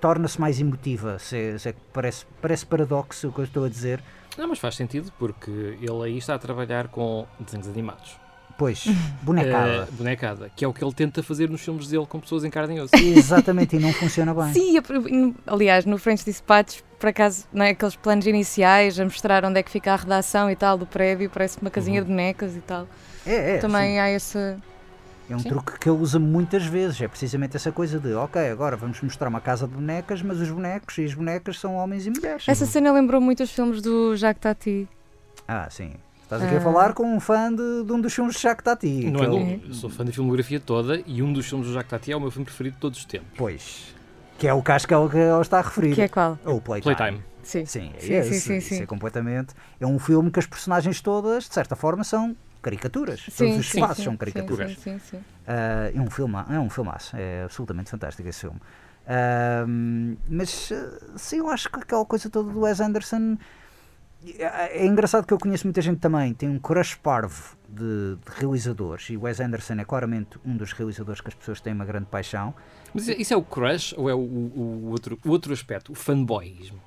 [0.00, 3.64] Torna-se mais emotiva, se, é- se é que parece, parece paradoxo o que eu estou
[3.64, 4.02] a dizer.
[4.36, 8.18] Não, mas faz sentido, porque ele aí está a trabalhar com desenhos animados.
[8.58, 8.86] Pois,
[9.22, 9.88] bonecada.
[9.88, 12.50] Eh, bonecada, que é o que ele tenta fazer nos filmes dele com pessoas em
[12.50, 12.94] carne e osso.
[12.96, 14.52] Exatamente, e não funciona bem.
[14.52, 19.60] Sim, aliás, no French Dispatch, por acaso, não é, aqueles planos iniciais a mostrar onde
[19.60, 22.60] é que fica a redação e tal do prédio, parece uma casinha de bonecas e
[22.60, 22.88] tal.
[23.24, 24.58] É, é, Também há essa.
[25.28, 25.32] sim.
[25.32, 25.48] é um sim.
[25.50, 27.00] truque que ele usa muitas vezes.
[27.00, 30.50] É precisamente essa coisa de, ok, agora vamos mostrar uma casa de bonecas, mas os
[30.50, 32.48] bonecos e as bonecas são homens e mulheres.
[32.48, 34.88] Essa cena lembrou muito os filmes do Jacques Tati.
[35.46, 35.92] Ah, sim.
[36.28, 36.60] Estás aqui a Ah.
[36.60, 39.06] falar com um fã de, de um dos filmes de Jacques Tati.
[39.10, 41.72] Não que é do- eu sou fã da filmografia toda e um dos filmes do
[41.72, 43.28] Jacques Tati é o meu filme preferido de todos os tempos.
[43.36, 43.94] Pois.
[44.38, 45.94] Que é o caso que ele, que ele está a referir.
[45.94, 46.38] Que é qual?
[46.44, 46.94] Ou o Playtime.
[46.94, 47.24] Playtime.
[47.42, 47.64] Sim.
[47.64, 48.82] Sim, é Sim, esse, sim, sim, isso sim.
[48.82, 49.54] é completamente.
[49.80, 53.22] É um filme que as personagens todas, de certa forma, são caricaturas.
[53.34, 54.72] Todos os sim, faces sim, são sim, caricaturas.
[54.72, 55.20] Sim, sim, sim.
[55.46, 58.60] Ah, é um filme, é um filmaço, é absolutamente fantástico esse filme.
[59.06, 59.64] Ah,
[60.28, 63.38] mas ah, sim, eu acho que aquela coisa toda do Wes Anderson
[64.38, 68.20] é, é engraçado que eu conheço muita gente também, tem um crush parvo de, de
[68.40, 72.06] realizadores e Wes Anderson é claramente um dos realizadores que as pessoas têm uma grande
[72.06, 72.54] paixão.
[72.92, 75.52] Mas isso é- isso é o crush ou é o, o- o outro, o outro
[75.52, 76.80] aspecto, o fanboyismo?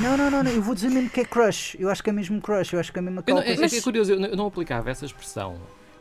[0.00, 2.12] Não, não, não, não, eu vou dizer mesmo que é crush, eu acho que é
[2.12, 3.76] mesmo crush, eu acho que é mesmo Eu aquela não, é, coisa.
[3.76, 5.58] é curioso, eu não, eu não aplicava essa expressão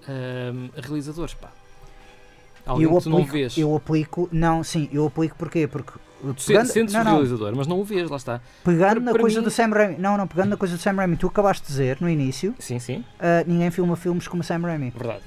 [0.08, 1.50] a realizadores, pá.
[2.66, 3.57] Eu, Alguém que tu não aplico, vês.
[3.57, 5.68] eu aplico, não, sim, eu aplico porquê?
[5.68, 5.93] Porque
[6.47, 8.41] pegando, sentes não, o não, realizador, mas não o vês, lá está.
[8.63, 10.82] pegando Para- na para coisa mim- do Sam Raimi, não, não, pegando na coisa do
[10.82, 14.41] Sam Raimi, tu acabaste de dizer no início, Sim, sim, ah, ninguém filma filmes como
[14.41, 14.91] o Sam Raimi.
[14.95, 15.22] verdade.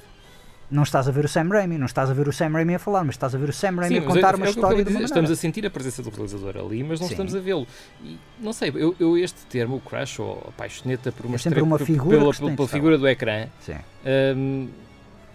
[0.71, 2.79] Não estás a ver o Sam Raimi, não estás a ver o Sam Raimi a
[2.79, 4.47] falar, mas estás a ver o Sam Raimi Sim, a mas contar é- uma é
[4.47, 7.13] eu história de uma Estamos a sentir a presença do realizador ali, mas não Sim.
[7.15, 7.65] estamos a vê-lo.
[8.03, 11.37] E, não sei, eu, eu este termo, o crush ou a paixoneta por uma, É
[11.39, 13.73] sempre estre- uma figura pela, pela estar figura do ecrã, Sim.
[14.05, 14.67] ahm,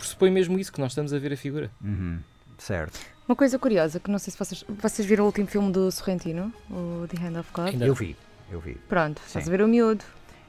[0.05, 1.70] pressupõe mesmo isso, que nós estamos a ver a figura.
[1.82, 2.18] Uhum,
[2.59, 2.98] Certo.
[3.26, 6.52] Uma coisa curiosa, que não sei se vocês, vocês viram o último filme do Sorrentino,
[6.70, 7.68] o The Hand of God.
[7.68, 8.14] Ainda- Eu vi,
[8.52, 8.74] eu vi.
[8.88, 9.50] Pronto, estás Sim.
[9.50, 10.05] a ver o miúdo,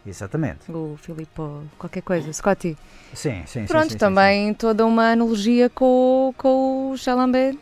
[0.05, 0.69] Exatamente.
[0.71, 2.77] o Filippo, qualquer coisa, Scotty.
[3.13, 3.65] Sim, sim, sim.
[3.65, 7.57] Pronto, sim, sim, também toda uma analogia com, o- com o Chalambert.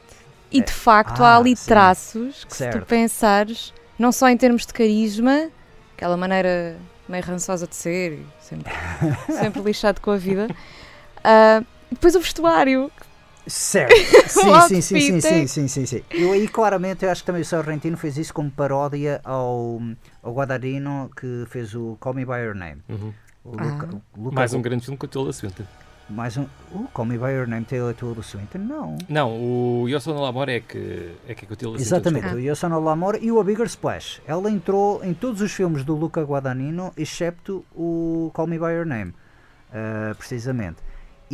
[0.51, 1.67] E de facto Ah, há ali sim.
[1.67, 2.79] traços que se Certo.
[2.81, 5.49] tu pensares, não só em termos de carisma,
[5.95, 6.75] aquela maneira
[7.07, 8.71] meio rançosa de ser, e sempre,
[9.29, 12.91] sempre lixado com a vida, e depois o vestuário.
[13.45, 13.93] Certo.
[14.29, 16.01] Sim, O sim, sim, sim, sim, sim, sim, sim.
[16.11, 19.81] Eu aí claramente eu acho que também o Sorrentino fez isso como paródia ao,
[20.21, 22.81] ao Guadagnino que fez o Call Me By Your Name.
[22.87, 23.13] Uhum.
[23.43, 23.97] O Luca, Ah.
[24.17, 25.63] o Luca- Mais um grande filme com a Tilda Swinton.
[26.09, 26.45] mais um.
[26.71, 28.59] O Call Me By Your Name tem a do Swinton?
[28.59, 28.97] Não.
[29.09, 31.81] Não, o Yo Sono L'Amor é que é que é com a Tilda Swinton.
[31.81, 32.43] Exatamente, desculpa.
[32.45, 34.21] o Yo Sono L'Amore e o A Bigger Splash.
[34.25, 38.85] Ela entrou em todos os filmes do Luca Guadagnino, excepto o Call Me By Your
[38.85, 39.13] Name,
[39.73, 40.77] ah, precisamente.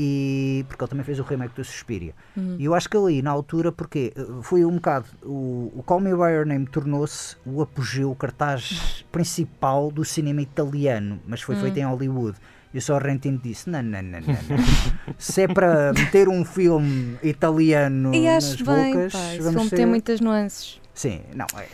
[0.01, 2.15] E porque ele também fez o remake do Suspiria.
[2.57, 5.07] E eu acho que ali, na altura, porque eh, foi um bocado.
[5.21, 10.41] O, o Call Me By Your Name tornou-se o apogeu, o cartaz principal do cinema
[10.41, 12.37] italiano, mas foi feito em Hollywood.
[12.73, 15.15] E o Sorrentino disse: não, não, não, não.
[15.17, 19.69] Se é para meter um filme italiano E nas acho bem, bocas, esse vamos filme
[19.69, 19.75] ser...
[19.75, 20.79] tem muitas nuances.
[20.93, 21.67] Sim, não é.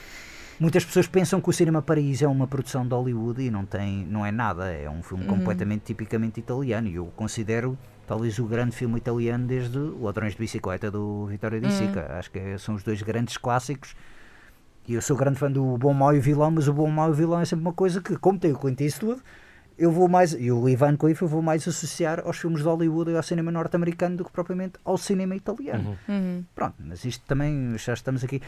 [0.59, 4.05] Muitas pessoas pensam que o Cinema Paraíso é uma produção de Hollywood e não tem,
[4.09, 8.75] não é nada, é um filme completamente tipicamente italiano e eu considero talvez o grande
[8.75, 12.17] filme italiano desde o Ladrões de Bicicleta do Vittorio De Sica.
[12.17, 13.95] Acho que são os dois grandes clássicos.
[14.87, 17.15] E eu sou grande fã do Bom, Mau e Vilão, mas o Bom, Mau e
[17.15, 19.21] Vilão é sempre uma coisa que, como tem o Clint Eastwood,
[19.77, 23.11] eu vou mais, e o Ivan Cliff eu vou mais associar aos filmes de Hollywood
[23.11, 25.97] e ao cinema norte-americano do que propriamente ao cinema italiano.
[26.07, 26.15] Uhum.
[26.15, 26.45] Uhum.
[26.53, 28.41] Pronto, mas isto também já estamos aqui.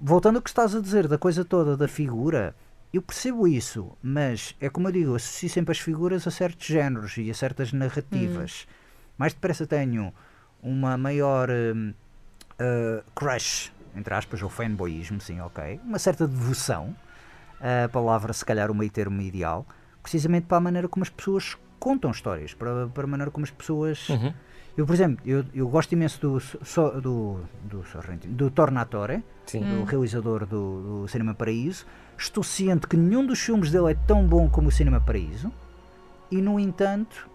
[0.00, 2.56] Voltando ao que estás a dizer, da coisa toda, da figura,
[2.92, 7.16] eu percebo isso, mas é como eu digo, associo sempre as figuras a certos géneros
[7.18, 8.66] e a certas narrativas.
[9.18, 10.12] Mais depressa tenho
[10.62, 11.92] uma maior hum,
[12.60, 16.94] uh, crush, entre aspas, ou fanboyismo, sim, ok, uma certa devoção,
[17.60, 19.64] a palavra se calhar o meio termo ideal,
[20.02, 23.50] precisamente para a maneira como as pessoas contam histórias, para, para a maneira como as
[23.50, 24.32] pessoas Uhum.
[24.76, 29.64] eu, por exemplo, eu, eu gosto imenso do, so- do, do, Sorrentino, do Tornatore, Sim.
[29.68, 31.86] do realizador do, do Cinema Paraíso.
[32.18, 35.52] Estou ciente que nenhum dos filmes dele é tão bom como o Cinema Paraíso.
[36.30, 37.28] E, no entanto,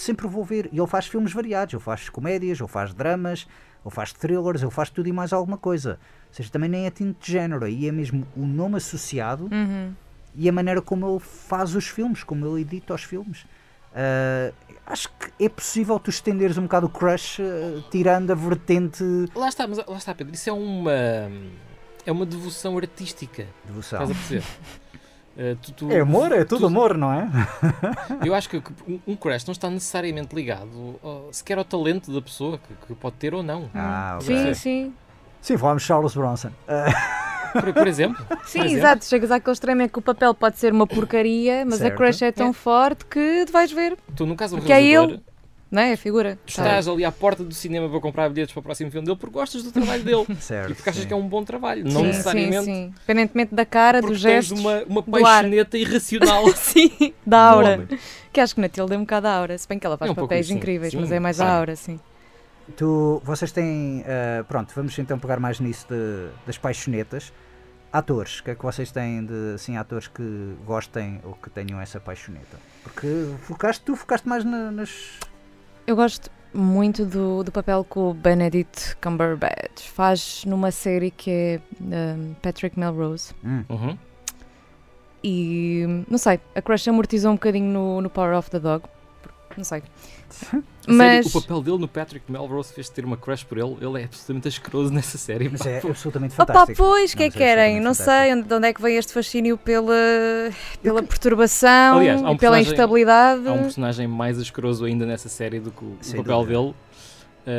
[0.00, 0.68] sempre vou ver.
[0.72, 1.74] E ele faz filmes variados.
[1.74, 3.46] Ele faz comédias, ele faz dramas,
[3.84, 5.98] ele faz thrillers, ele faz tudo e mais alguma coisa.
[6.28, 7.64] Ou seja, também nem é tinto de género.
[7.64, 9.92] Aí é mesmo o nome associado Uhum.
[10.34, 13.44] e a maneira como ele faz os filmes, como ele edita os filmes.
[13.90, 14.54] Uh,
[14.86, 19.02] acho que é possível tu estenderes um bocado o crush, uh, tirando a vertente.
[19.34, 20.34] Lá está, mas lá está, Pedro.
[20.34, 20.92] Isso é uma.
[22.04, 23.46] É uma devoção artística.
[23.66, 24.02] Devoção.
[24.02, 24.44] Estás a perceber?
[25.38, 27.28] Uh, tu, tu, é amor, é tudo tu, amor, não é?
[28.26, 28.60] eu acho que
[29.06, 30.98] um, crush não está necessariamente ligado
[31.30, 33.70] sequer ao talento da pessoa, que, que pode ter ou não.
[33.72, 34.54] Ah, sim, okay.
[34.54, 34.94] sim.
[35.40, 36.50] Sim, falamos Charles Bronson.
[37.52, 38.18] Por, por, exemplo?
[38.44, 38.76] Sim, por exemplo.
[38.76, 39.04] exato.
[39.06, 41.94] Chegas àquele extremo em que o papel pode ser uma porcaria, mas Certo.
[41.94, 42.52] a crush é tão É.
[42.52, 43.96] forte que tu vais ver.
[44.14, 45.22] Tu, no caso do Porque é realizador, ele.
[45.70, 45.92] Não é?
[45.92, 46.38] A figura.
[46.46, 49.18] tu estás ali à porta do cinema para comprar bilhetes para o próximo filme dele
[49.18, 50.26] porque gostas do trabalho dele.
[50.40, 50.70] certo.
[50.72, 51.08] E porque achas sim.
[51.08, 51.86] que é um bom trabalho.
[51.86, 52.84] Sim, Não sim, necessariamente sim.
[52.86, 55.22] Independentemente da cara, porque dos tens uma, uma do ar.
[55.42, 56.48] paixoneta irracional.
[56.56, 57.88] Sim, da do aura.
[58.32, 59.58] Que acho que na Tilda é um bocado a aura.
[59.58, 60.58] Se bem que ela faz É um papéis isso, sim.
[60.58, 61.42] incríveis, Sim, mas é mais sim.
[61.42, 62.00] a aura, sim.
[62.76, 64.04] Tu, vocês têm.
[64.06, 67.32] ah, pronto, vamos então pegar mais nisso de- das paixonetas.
[67.90, 70.22] Atores, o que é que vocês têm de assim, atores que
[70.66, 72.58] gostem ou que tenham essa paixoneta?
[72.84, 73.06] Porque
[73.44, 75.18] focaste, tu focaste mais na- nas.
[75.88, 81.60] Eu gosto muito do, do papel que o Benedict Cumberbatch faz numa série que é
[81.80, 83.32] um, Patrick Melrose.
[83.42, 83.98] Hum, Uhum.
[85.24, 88.84] E não sei, a crush amortizou um bocadinho no, no Power of the Dog.
[89.56, 89.82] Não sei.
[90.86, 93.76] Mas série, o papel dele no Patrick Melrose fez ter uma crush por ele.
[93.80, 95.48] Ele é absolutamente asqueroso nessa série.
[95.48, 95.68] mas pá.
[95.68, 96.78] é absolutamente Opa, fantástico.
[96.78, 97.80] pois, o que é que querem?
[97.80, 99.94] Não absolutamente sei onde, de onde é que vem este fascínio pela,
[100.82, 103.46] pela perturbação Aliás, um e pela instabilidade.
[103.46, 106.58] Há um personagem mais asqueroso ainda nessa série do que o, Sem papel dúvida.
[106.58, 106.74] dele,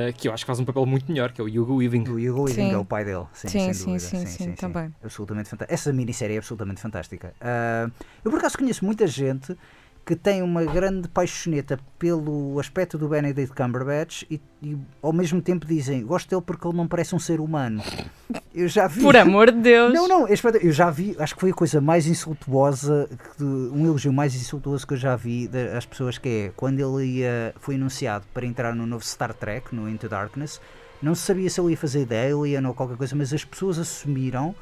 [0.10, 2.08] uh, que eu acho que faz um papel muito melhor, que é o Hugo Weaving.
[2.08, 3.26] O Hugo Weaving é o pai dele.
[3.34, 4.00] Sim, Sim, sem sim, dúvida.
[4.00, 4.94] sim, sim, também.
[5.04, 5.74] Absolutamente fantástica.
[5.74, 7.34] Essa minissérie é absolutamente fantástica.
[7.40, 7.90] Ah,
[8.24, 9.56] eu por acaso conheço muita gente
[10.10, 15.68] que tem uma grande paixoneta pelo aspecto do Benedict Cumberbatch e, e ao mesmo tempo
[15.68, 17.80] dizem gosto dele porque ele não parece um ser humano.
[18.52, 19.04] Eu já vi.
[19.04, 19.94] Por amor de Deus!
[19.94, 20.32] Não, não, é
[20.64, 23.08] eu já vi, acho que foi a coisa mais insultuosa,
[23.40, 27.06] um elogio mais insultuoso que eu já vi da- às pessoas, que é quando ele
[27.20, 30.60] ia, foi anunciado para entrar no novo Star Trek, no Into Darkness,
[31.04, 33.78] não se sabia se ele ia fazer de Alien ou qualquer coisa, mas as pessoas
[33.78, 34.56] assumiram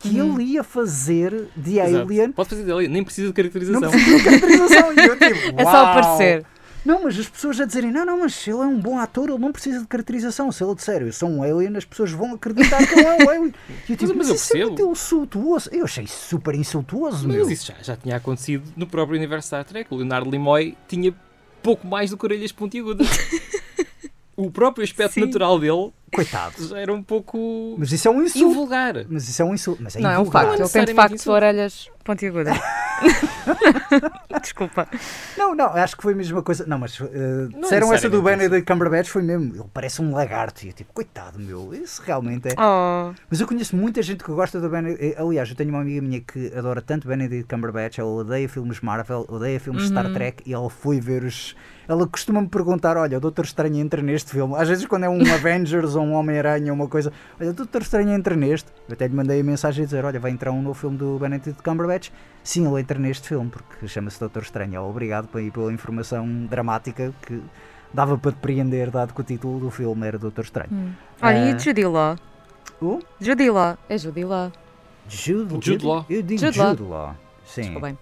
[0.00, 0.40] que Uhum.
[0.40, 2.04] ele ia fazer de Exato.
[2.04, 2.32] Alien.
[2.32, 3.90] Pode fazer dele, nem precisa de Não caracterização.
[3.90, 4.92] precisa de caracterização.
[4.94, 6.44] E eu tipo, É só aparecer.
[6.82, 9.36] Não, mas as pessoas a dizerem, não, não, mas ele é um bom ator, ele
[9.38, 10.50] não precisa de caracterização.
[10.50, 13.28] Se ele disser, eu sou um alien, as pessoas vão acreditar que ele é um
[13.28, 13.54] alien.
[13.86, 14.66] E eu tipo, mas eu isso é percebo.
[14.78, 15.68] muito insultuoso.
[15.70, 17.44] Eu achei super insultuoso, meu.
[17.44, 19.92] Mas isso já, já tinha acontecido no próprio universo Star Trek.
[19.92, 21.14] O Leonardo Nimoy tinha
[21.62, 23.06] pouco mais do que orelhas pontiagudas.
[24.34, 25.20] o próprio aspecto Sim.
[25.20, 26.68] natural dele Coitado.
[26.68, 28.50] já era um pouco Mas isso é um insulto.
[28.50, 28.94] invulgar.
[29.08, 29.82] Mas isso é um insulto.
[29.82, 30.52] Mas é Não, é um facto.
[30.54, 31.30] É Ele tem de facto insulto.
[31.36, 32.56] orelhas pontiagudas.
[34.42, 34.88] Desculpa.
[35.36, 36.64] Não, não, acho que foi a mesma coisa.
[36.66, 37.04] Não, mas uh,
[37.52, 39.54] Não é disseram essa do Benedict Cumberbatch, foi mesmo.
[39.54, 40.64] Ele parece um lagarto.
[40.64, 41.72] E eu tipo, coitado, meu.
[41.74, 42.54] Isso realmente é.
[42.58, 43.12] Oh.
[43.28, 45.16] Mas eu conheço muita gente que gosta do Benedict.
[45.20, 47.98] Aliás, eu tenho uma amiga minha que adora tanto Benedict Cumberbatch.
[47.98, 50.12] Ela odeia filmes Marvel, odeia filmes Star Uhum.
[50.14, 50.42] Trek.
[50.46, 51.54] E ela foi ver os.
[51.88, 54.54] Ela costuma-me perguntar: olha, o Doutor Estranho entra neste filme.
[54.56, 57.82] Às vezes, quando é um Avengers ou um Homem-Aranha ou uma coisa, olha, o Doutor
[57.82, 58.68] Estranho entra neste.
[58.88, 61.18] Eu até lhe mandei a mensagem a dizer: olha, vai entrar um novo filme do
[61.18, 62.10] Benedict Cumberbatch.
[62.42, 64.82] Sim, ele entra neste filme, porque chama-se Doutor Estranho.
[64.82, 67.42] Obrigado pela, informação dramática que
[67.92, 70.70] dava para depreender, dado que o título do filme era Doutor Estranho.
[70.72, 70.92] Hum.
[71.20, 71.50] Olha, Ah.
[71.50, 72.16] e Judy Law?
[72.80, 72.98] O?
[73.20, 73.76] Judy Law.
[73.88, 74.50] É Judy Law.
[75.08, 76.06] Jude, Jude eu, Law.
[76.08, 76.90] Eu digo Jude Jude, Law.
[77.06, 77.16] Law.
[77.44, 77.62] Sim.
[77.62, 77.98] Desculpa bem.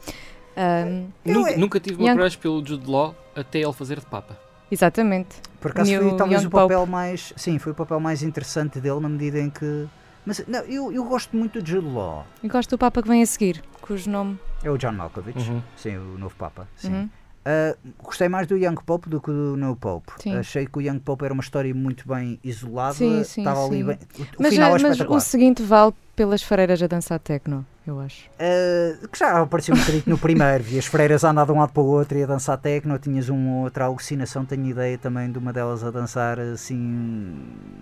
[1.24, 4.36] Eu Nunca, é- nunca tive uma crush pelo Jude Law até ele fazer de Papa.
[4.70, 5.36] Exatamente.
[5.60, 7.32] Por acaso New foi talvez Young o papel mais.
[7.36, 9.88] Sim, foi o papel mais interessante dele na medida em que.
[10.24, 12.26] Mas não, eu, eu gosto muito de Jude Law.
[12.42, 14.38] E gosto do Papa que vem a seguir, cujo nome.
[14.62, 15.38] É o John Malkovich.
[15.38, 15.62] Uhum.
[15.76, 16.68] Sim, o novo Papa.
[16.76, 16.92] Sim.
[16.92, 17.10] Uhum.
[17.50, 20.12] Ah, gostei mais do Young Pope do que do No Pope.
[20.18, 20.36] Sim.
[20.36, 22.92] Achei que o Young Pope era uma história muito bem isolada.
[22.92, 23.96] Sim, sim, estava ali bem.
[24.18, 27.98] O, o Mas, final é mas o seguinte vale pelas freiras a dançar techno, eu
[28.00, 28.28] acho.
[28.34, 31.58] Uh, que já apareceu um bocadinho no primeiro, vi as freiras a andar de um
[31.58, 35.32] lado para o outro e a dançar techno, tinhas uma outra alucinação, tenho ideia também
[35.32, 37.34] de uma delas a dançar assim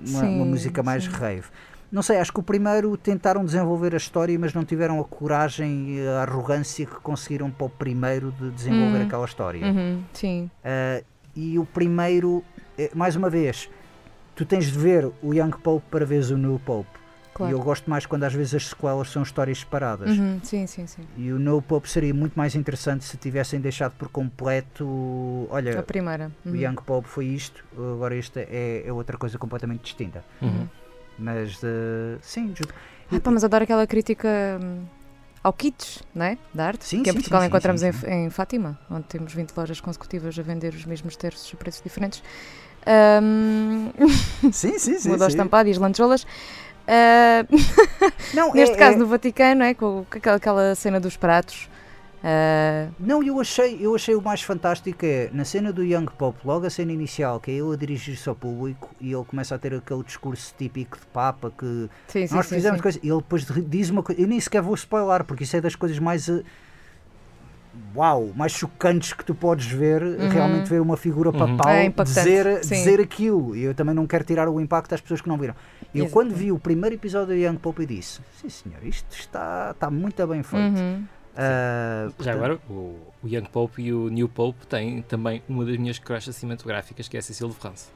[0.07, 1.49] uma, uma música mais rave.
[1.91, 5.97] Não sei, acho que o primeiro tentaram desenvolver a história, mas não tiveram a coragem
[5.97, 9.03] e a arrogância que conseguiram para o primeiro de desenvolver Hum.
[9.03, 9.65] aquela história.
[9.67, 10.51] Uhum, sim.
[10.65, 12.43] Uh, e o primeiro,
[12.77, 13.71] eh, mais uma vez,
[14.35, 16.89] tu tens de ver o Young Pope para veres o New Pope.
[17.39, 17.59] E eu Claro.
[17.59, 20.17] gosto mais quando às vezes as sequelas são histórias separadas.
[20.19, 21.03] Uhum, sim, sim, sim.
[21.19, 25.47] E o No Pope seria muito mais interessante se tivessem deixado por completo.
[25.51, 26.33] A Olha, primeira.
[26.47, 26.57] o Uhum.
[26.57, 30.25] Young Pope foi isto, agora isto é, é outra coisa completamente distinta.
[30.41, 30.67] Uhum.
[31.19, 32.65] Mas eh, sim, ju-
[33.11, 34.29] Ah, pá, mas adoro aquela crítica
[34.63, 34.85] hum,
[35.43, 36.39] ao kits, não é?
[36.53, 36.85] Da arte.
[36.85, 37.93] Sim, que em sim, Portugal sim, encontramos em-.
[38.07, 42.23] Em, Fátima, onde temos 20 lojas consecutivas a vender os mesmos terços a preços diferentes.
[43.23, 43.91] Hum,
[44.53, 45.09] sim, sim, sim.
[45.19, 45.27] Sim.
[45.27, 46.27] estampado e as lantejoulas.
[46.87, 47.45] Ah,
[48.35, 50.05] Não, neste é- caso, é- no Vaticano, é, com
[50.35, 51.69] aquela cena dos pratos.
[52.99, 56.67] Não, eu achei, eu achei o mais fantástico é na cena do Young Pope, logo
[56.67, 59.75] a cena inicial, que é ele a dirigir-se ao público e ele começa a ter
[59.75, 62.83] aquele discurso típico de Papa que sim, nós sim, fizemos sim.
[62.83, 63.01] coisa.
[63.03, 65.61] E ele depois de- diz uma coisa, eu nem sequer vou spoiler, porque isso é
[65.61, 66.29] das coisas mais.
[66.29, 66.43] eh,
[67.95, 71.57] Uau, mais chocantes que tu podes ver, realmente ver uma figura Uhum.
[71.57, 72.75] papal É impactante, dizer, sim.
[72.75, 73.55] dizer aquilo.
[73.55, 75.55] E eu também não quero tirar o impacto às pessoas que não viram.
[75.95, 76.13] Eu, Exato.
[76.13, 80.27] quando vi o primeiro episódio do Young Pope, disse: Sim, senhor, isto está, está muito
[80.27, 80.79] bem feito.
[80.79, 81.05] Uhum.
[81.37, 85.65] Ah, Já portanto, agora, o, o Young Pope e o New Pope têm também uma
[85.65, 87.89] das minhas crushes cinematográficas, que é a Cecile de France.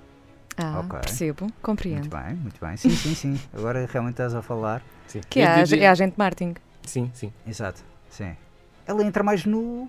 [0.57, 0.99] Ah, Ok.
[1.01, 2.01] percebo, compreendo.
[2.01, 2.77] Muito bem, muito bem.
[2.77, 3.41] Sim, sim, sim.
[3.55, 4.83] Agora realmente estás a falar.
[5.07, 5.21] Sim.
[5.31, 6.55] Que é a, é a agente Martin.
[6.85, 7.33] Sim, sim.
[7.47, 8.37] Exato, sim.
[8.87, 9.89] Ela entra mais no.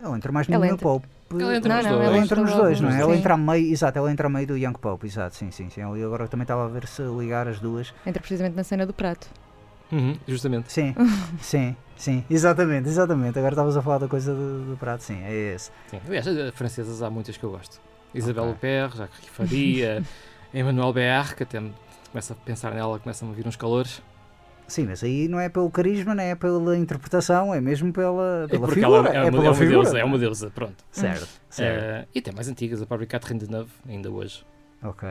[0.00, 1.08] Ela entra mais no Ela Young entra- Pope.
[1.34, 2.06] Ela entra Não, nos não, dois.
[2.08, 3.00] Ela entra nos dois, não é?
[3.00, 5.70] Ela entra a meio, exato, ela entra a meio do Young Pope, exato, sim, sim,
[5.70, 5.80] sim.
[5.80, 7.92] E agora também estava a ver se ligar as duas.
[8.06, 9.28] Entra precisamente na cena do prato.
[9.92, 10.72] Uhum, justamente.
[10.72, 10.94] Sim,
[11.40, 13.38] sim, sim, exatamente, exatamente.
[13.38, 15.70] Agora estavas a falar da coisa do, do prato, sim, é esse.
[15.88, 16.00] Sim.
[16.06, 17.80] Aliás, eh, francesas há muitas que eu gosto.
[18.14, 18.54] Isabelle Ok.
[18.56, 20.02] Huppert, Jacques Faria,
[20.52, 21.72] Emmanuel BR, que até me
[22.10, 24.02] começa a pensar nela, começa-me a vir uns calores.
[24.68, 28.48] Sim, mas aí não é pelo carisma, não é pela interpretação, é mesmo pela, É
[28.48, 28.98] pela porque figura.
[28.98, 29.82] ela é, uma, pela é uma figura.
[29.82, 30.82] deusa, é uma deusa, pronto.
[30.90, 31.82] Certo, certo.
[31.84, 34.44] Eh, e até mais antigas, a própria Catherine Deneuve, ainda hoje.
[34.82, 35.06] Ok.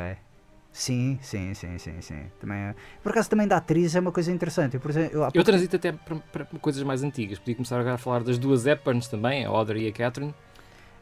[0.74, 2.24] Sim, sim, sim, sim, sim.
[2.39, 4.76] Também é- Por acaso também da atriz é uma coisa interessante.
[4.76, 6.15] Eu, por exemplo, eu há Eu pouco- transito até para,
[6.45, 7.38] para coisas mais antigas.
[7.39, 10.34] Podia começar agora a falar das duas Hepburns também, a Audrey e a Catherine.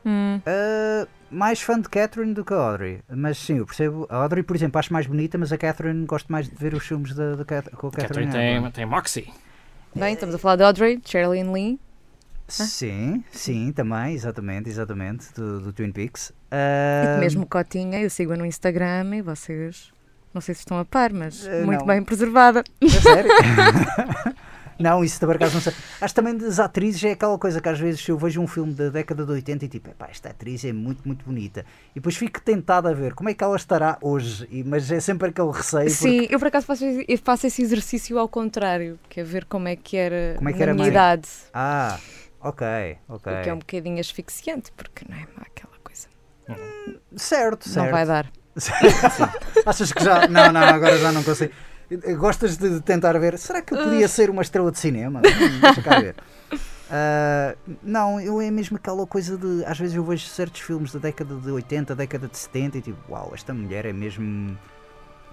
[0.05, 3.01] Hum, Ah, mais fã de Catherine do que a Audrey.
[3.09, 4.07] Mas sim, eu percebo.
[4.09, 6.83] A Audrey, por exemplo, acho mais bonita, mas a Catherine gosto mais de ver os
[6.85, 7.61] filmes da, da com a A
[7.91, 8.61] Catherine Catherine.
[8.63, 9.31] tem, tem Moxie.
[9.95, 11.79] Bem, estamos a falar de Audrey, Sherilyn Lee.
[12.53, 16.29] Sim, sim, também, exatamente, exatamente, do, do Twin Peaks.
[16.29, 19.91] E Ah, que mesmo Cotinha, eu sigo no Instagram e vocês,
[20.33, 21.87] não sei se estão a par, mas Eh, muito não.
[21.87, 22.63] bem preservada.
[22.81, 23.31] É sério?
[24.79, 25.73] não, isso por acaso não sei.
[26.01, 28.89] Acho também das atrizes é aquela coisa que às vezes eu vejo um filme da
[28.89, 31.65] década de 80 e tipo, "Epá, esta atriz é muito, muito bonita.
[31.91, 34.47] E depois fico tentado a ver como é que ela estará hoje.
[34.49, 35.89] E, mas é sempre aquele receio.
[35.89, 39.67] Sim, eu por acaso faço, eu faço esse exercício ao contrário, que é ver como
[39.67, 40.91] é que era Como é que era minha mais?
[40.93, 41.27] idade.
[41.53, 41.99] Ah,
[42.41, 43.33] ok, ok.
[43.33, 46.07] O que é um bocadinho asfixiante, porque não é aquela coisa.
[47.15, 47.85] Certo, certo.
[47.85, 48.31] Não vai dar.
[49.65, 50.27] Achas que já.
[50.27, 51.53] Não, não, agora já não consigo.
[52.17, 53.37] Gostas de tentar ver?
[53.37, 54.09] Será que eu podia Uh.
[54.09, 55.19] ser uma estrela de cinema?
[55.25, 56.15] Hum, Deixa cá ver.
[56.91, 59.63] Ah, não, eu é mesmo aquela coisa de.
[59.65, 62.97] Às vezes eu vejo certos filmes da década de 80, década de 70 e tipo,
[63.11, 64.57] uau, esta mulher é mesmo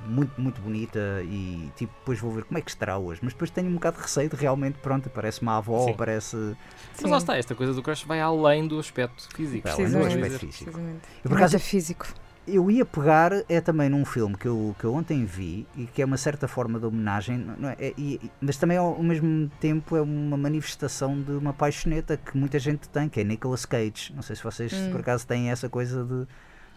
[0.07, 3.21] muito, muito bonita e tipo, depois vou ver como é que estará hoje.
[3.23, 5.95] Mas depois tenho um bocado de receio de realmente, pronto, parece uma avó, Sim.
[5.95, 6.57] parece.
[7.01, 9.63] Mas lá está, esta coisa do crush vai além do aspecto físico.
[9.69, 10.81] Vai além do aspecto físico.
[11.25, 12.07] Eu, por acaso, físico.
[12.49, 16.01] Eu ia pegar é também num filme que eu, que eu ontem vi e que
[16.01, 17.77] é uma certa forma de homenagem, não é?
[17.77, 22.17] É- e- e- mas também ao, ao mesmo tempo é uma manifestação de uma paixoneta
[22.17, 24.13] que muita gente tem, que é Nicolas Cage.
[24.15, 24.93] Não sei se vocês Hum.
[24.93, 26.25] por acaso têm essa coisa de.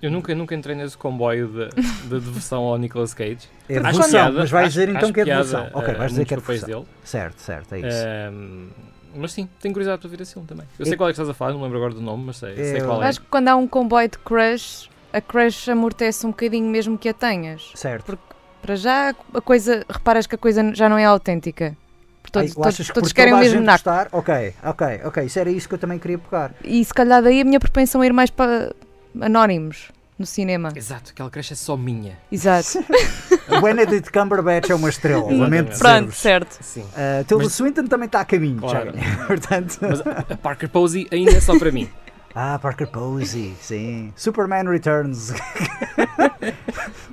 [0.02, 1.70] Eu nunca, nunca entrei nesse comboio de,
[2.04, 3.40] de devoção ao Nicolas Cage.
[3.68, 5.70] É Acho devoção, piada- mas vais acho- dizer então acho que é piada, devoção.
[5.74, 6.68] Ok, eh, vais dizer que é devoção.
[6.70, 6.86] dele.
[7.04, 7.88] Certo, certo, é isso.
[8.08, 8.68] Ehm,
[9.16, 10.66] mas sim, tenho curiosidade para ver esse filme também.
[10.80, 12.38] Eu É- sei qual é que estás a falar, não lembro agora do nome, mas
[12.38, 13.08] sei, sei qual é.
[13.08, 17.10] Acho que quando há um comboio de crush, a crush amortece um bocadinho mesmo que
[17.10, 17.72] a tenhas.
[17.76, 18.18] certo.
[18.62, 21.76] Para já, a coisa, reparas que a coisa já não é autêntica.
[22.22, 23.78] Porque Todos, Ai, todos, todos querem o mesmo naco.
[23.78, 24.08] gostar?
[24.12, 25.24] Ok, ok, ok.
[25.26, 26.54] Isso era isso que eu também queria pegar.
[26.64, 28.74] E se calhar daí a minha propensão a ir mais para
[29.22, 30.72] anónimos no cinema.
[30.76, 32.18] Exato, aquela creche é só minha.
[32.32, 32.84] Exato.
[33.50, 36.60] O Benedict Cumberbatch é uma estrela, lamento Pronto, certo.
[36.62, 36.82] Sim.
[36.82, 38.94] Uh, Tilda Mas- Swinton também está a caminho, Claro.
[38.96, 39.26] já.
[39.26, 41.90] Portanto, Mas a Parker Posey ainda é só para mim.
[42.36, 44.14] ah, Parker Posey, sim.
[44.16, 45.34] Superman Returns.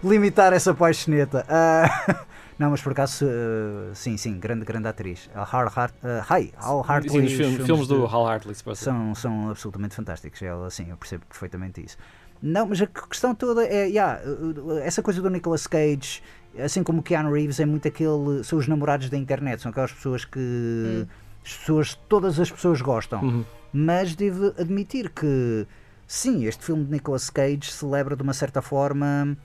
[0.04, 1.46] Limitar essa paixoneta.
[1.48, 2.16] Ah,
[2.58, 5.28] não, mas por acaso, uh, sim, sim, grande, grande atriz.
[5.34, 7.10] A Hal Hart, uh, hi, Hal Hartley.
[7.10, 10.40] Sim, os filmes, filmes do Hal Hartley, se são, são absolutamente fantásticos.
[10.40, 11.98] Ela, sim, eu percebo perfeitamente isso.
[12.40, 16.22] Não, mas a questão toda é, yeah, uh, essa coisa do Nicolas Cage,
[16.58, 18.42] assim como o Keanu Reeves, é muito aquele.
[18.42, 21.06] São os namorados da internet, são aquelas pessoas que.
[21.44, 23.22] As pessoas, todas as pessoas gostam.
[23.22, 23.44] Uhum.
[23.72, 25.66] Mas devo admitir que,
[26.06, 29.36] sim, este filme de Nicolas Cage celebra de uma certa forma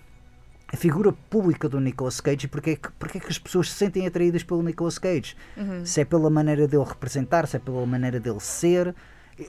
[0.74, 3.70] a figura pública do Nicolas Cage e porque é que, porque é que as pessoas
[3.70, 5.36] se sentem atraídas pelo Nicolas Cage.
[5.58, 5.86] Uhum.
[5.86, 8.96] Se é pela maneira dele representar, se é pela maneira dele ser.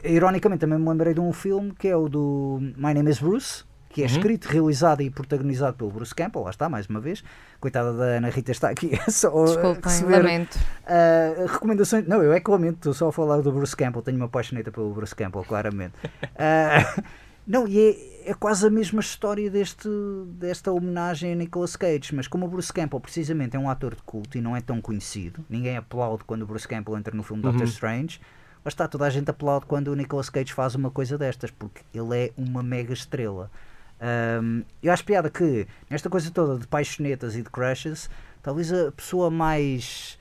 [0.05, 3.65] Ironicamente, também me lembrei de um filme que é o do My Name is Bruce,
[3.91, 4.11] que é Uhum.
[4.11, 6.43] escrito, realizado e protagonizado pelo Bruce Campbell.
[6.43, 7.23] Lá está, mais uma vez.
[7.61, 8.91] Coitada da Ana Rita está aqui.
[9.07, 10.57] É só Desculpem, receber lamento.
[10.57, 12.07] Uh, recomendações.
[12.09, 14.03] Não, eu é que lamento, estou só a falar do Bruce Campbell.
[14.03, 15.95] Tenho uma paixoneta pelo Bruce Campbell, claramente.
[16.23, 17.03] Uh,
[17.47, 17.79] Não, e
[18.25, 19.89] é, é quase a mesma história deste,
[20.27, 24.03] desta homenagem a Nicolas Cage, mas como o Bruce Campbell precisamente é um ator de
[24.03, 27.43] culto e não é tão conhecido, ninguém aplaude quando o Bruce Campbell entra no filme
[27.43, 28.21] Doctor Strange,
[28.65, 31.83] mas está toda a gente aplaude quando o Nicolas Cage faz uma coisa destas, porque
[31.93, 33.51] ele é uma mega estrela.
[34.41, 38.09] Um, eu acho piada que nesta coisa toda de paixonetas e de crushes,
[38.43, 40.19] talvez a pessoa mais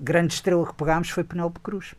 [0.00, 1.94] grande estrela que pegámos foi Penélope Cruz,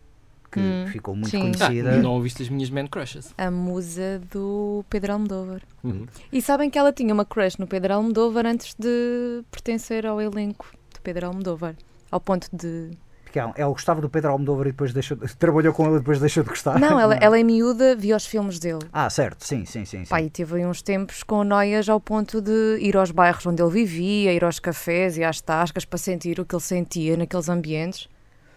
[0.51, 1.39] que Hum, ficou muito sim.
[1.41, 1.91] conhecida.
[1.93, 3.33] Ah, não ouviste as minhas man crushes.
[3.37, 5.61] A musa do Pedro Almodóvar.
[5.83, 6.05] Uhum.
[6.31, 10.65] E sabem que ela tinha uma crush no Pedro Almodóvar antes de pertencer ao elenco
[10.93, 11.75] de Pedro Almodóvar.
[12.11, 12.91] Ao ponto de.
[13.23, 16.19] Porque ela gostava do Pedro Almodóvar e depois deixou, de- trabalhou com ele e depois
[16.19, 16.79] deixou de gostar.
[16.79, 18.79] Não, ela, ela é miúda, via os filmes dele.
[18.91, 20.03] Ah, certo, sim, sim, sim.
[20.03, 20.09] sim.
[20.09, 23.61] Pá, e teve aí uns tempos com noias ao ponto de ir aos bairros onde
[23.61, 27.49] ele vivia, ir aos cafés e às tascas para sentir o que ele sentia naqueles
[27.49, 28.09] ambientes.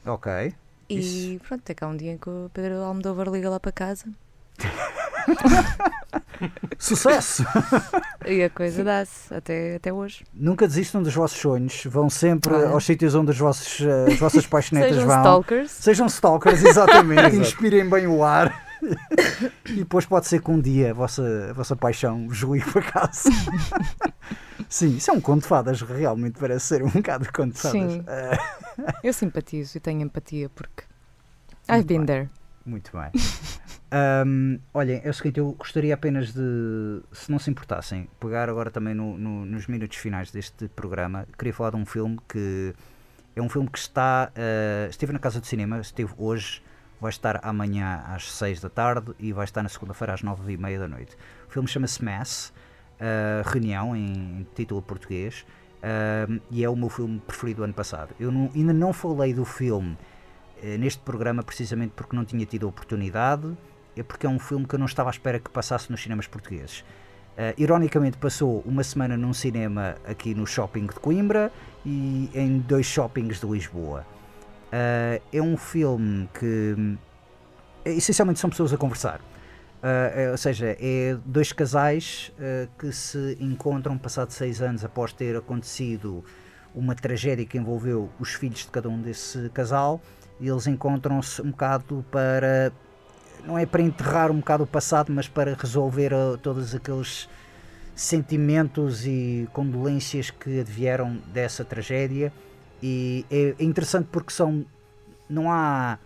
[0.07, 0.55] Ok.
[0.99, 1.45] E Isso.
[1.47, 4.07] pronto, até cá um dia em que o Pedro Almodóvar liga lá para casa
[6.79, 7.45] Sucesso!
[8.27, 10.25] e a coisa dá-se até, até hoje.
[10.35, 12.69] Nunca desistam dos vossos sonhos, vão sempre Olha.
[12.69, 15.17] aos sítios onde os vossos, eh, as vossas paixonetas Sejam vão.
[15.19, 15.71] stalkers.
[15.71, 17.37] Sejam stalkers, exatamente.
[17.37, 18.67] Inspirem bem o ar.
[19.69, 22.83] e depois pode ser que um dia a vossa, a vossa paixão vos ligue para
[22.83, 23.31] casa.
[24.73, 27.61] Sim, isso é um conto de fadas, realmente parece ser um bocado de conto de
[27.61, 27.93] fadas.
[27.93, 28.05] Sim.
[29.05, 30.85] Eu simpatizo e tenho empatia porque
[31.69, 32.31] I've been there.
[32.65, 33.11] Muito bem.
[33.95, 38.71] Ahm, olhem, é o seguinte, eu gostaria apenas de, se não se importassem, pegar agora
[38.71, 41.27] também no- no- nos minutos finais deste programa.
[41.37, 42.75] Queria falar de um filme que
[43.37, 44.33] é um filme que está.
[44.35, 46.63] ah, esteve na casa de cinema, esteve hoje,
[46.99, 50.57] vai estar amanhã às 6 da tarde e vai estar na segunda-feira às 9 e
[50.57, 51.15] meia da noite.
[51.47, 52.51] O filme chama-se Mass,
[53.03, 55.45] ah, Reunião, em título português,
[55.83, 58.15] ahm, e é o meu filme preferido do ano passado.
[58.21, 59.99] Eu não- ainda não falei do filme
[60.63, 63.53] eh, neste programa precisamente porque não tinha tido a oportunidade,
[63.97, 66.29] é porque é um filme que eu não estava à espera que passasse nos cinemas
[66.29, 66.85] portugueses.
[67.37, 71.51] Eh, ironicamente passou uma semana num cinema aqui no shopping de Coimbra
[71.85, 74.07] e em dois shoppings de Lisboa.
[74.71, 76.97] Eh, é um filme que
[77.85, 79.21] essencialmente são pessoas a conversar.
[79.85, 85.35] É, ou seja, é dois casais eh, que se encontram passado seis anos após ter
[85.35, 86.25] acontecido
[86.73, 90.01] uma tragédia que envolveu os filhos de cada um desse casal
[90.41, 92.73] e eles encontram-se um bocado para
[93.45, 97.29] não é para enterrar um bocado o passado, mas para resolver uh, todos aqueles
[97.93, 102.33] sentimentos e condolências que advieram dessa tragédia.
[102.81, 104.65] E é interessante porque são
[105.29, 105.99] não há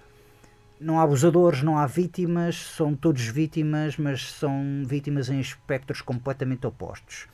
[0.80, 6.66] não há abusadores, não há vítimas, são todos vítimas, mas são vítimas em espectros completamente
[6.66, 7.26] opostos.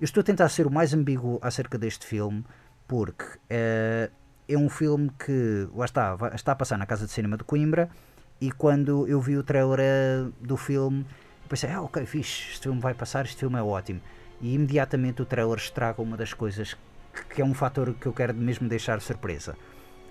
[0.00, 2.44] Eu estou a tentar ser o mais ambíguo acerca deste filme
[2.86, 4.10] porque eh,
[4.48, 7.90] é um filme que lá está, está a passar na Casa de Cinema de Coimbra
[8.40, 11.04] e quando eu vi o trailer eh, do filme
[11.48, 14.00] pensei, ah ok, fixe, este filme vai passar, este filme é ótimo
[14.40, 16.74] e imediatamente o trailer estraga uma das coisas
[17.12, 19.56] que, que é um fator que eu quero mesmo deixar surpresa.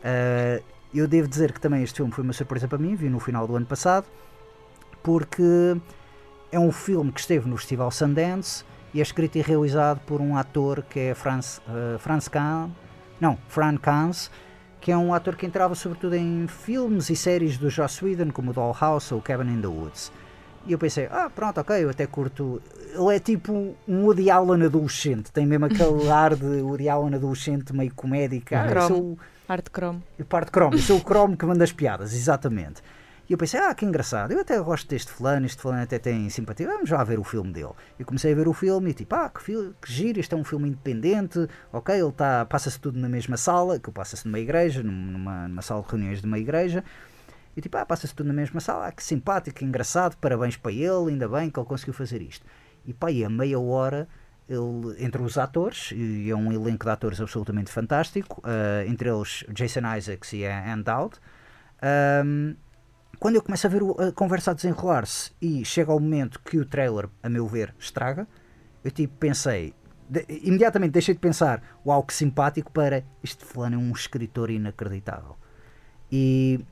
[0.03, 0.61] Eh,
[0.93, 3.45] eu devo dizer que também este filme foi uma surpresa para mim, vi no final
[3.47, 4.07] do ano passado
[5.03, 5.77] porque
[6.51, 10.35] é um filme que esteve no Festival Sundance e é escrito e realizado por um
[10.35, 12.69] ator que é Franz, eh, Franz Kahn,
[13.19, 14.29] não, Fran Kans,
[14.81, 18.53] que é um ator que entrava sobretudo em filmes e séries do Joss Whedon, como
[18.53, 20.11] Dollhouse ou Cabin in the Woods.
[20.65, 22.61] E eu pensei, ah, pronto, ok, eu até curto.
[22.93, 27.73] Ele é tipo um Woody Allen adolescente, tem mesmo aquele ar de Woody Allen adolescente
[27.73, 28.53] meio comédico.
[28.53, 28.87] Ah, eu Cromo.
[28.87, 29.17] sou
[29.47, 30.03] Arte cromo.
[30.19, 32.81] o parte cromo, eu sou o cromo que manda as piadas, exatamente.
[33.29, 36.29] E eu pensei, ah, que engraçado, eu até gosto deste fulano, este fulano até tem
[36.29, 37.71] simpatia, vamos já ver o filme dele.
[37.99, 40.37] E comecei a ver o filme e tipo, ah, que, fil- que giro, este é
[40.37, 44.81] um filme independente, ok, ele tá, passa-se tudo na mesma sala, que passa-se numa igreja,
[44.81, 46.83] num- numa, numa sala de reuniões de uma igreja,
[47.55, 50.71] e tipo, ah, passa-se tudo na mesma sala, ah, que simpático, que engraçado, parabéns para
[50.71, 52.45] ele, ainda bem que ele conseguiu fazer isto.
[52.85, 54.07] E pá, e a meia hora,
[54.47, 59.43] ele, entre os atores, e é um elenco de atores absolutamente fantástico, ah, entre eles
[59.49, 61.15] Jason Isaacs e a Ann Dowd,
[61.81, 62.55] ahm,
[63.19, 66.65] quando eu começo a ver a conversa a desenrolar-se e chega ao momento que o
[66.65, 68.27] trailer, a meu ver, estraga,
[68.83, 69.73] eu tipo pensei,
[70.07, 75.35] de- imediatamente deixei de pensar, uau, que simpático, para este fulano é um escritor inacreditável.
[76.11, 76.63] E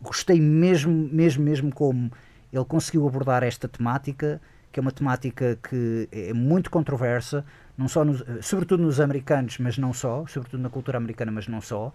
[0.00, 2.10] gostei mesmo, mesmo, mesmo como
[2.52, 4.40] ele conseguiu abordar esta temática,
[4.72, 7.44] que é uma temática que é muito controversa,
[7.76, 11.60] não só nos, sobretudo nos americanos, mas não só, sobretudo na cultura americana, mas não
[11.60, 11.92] só,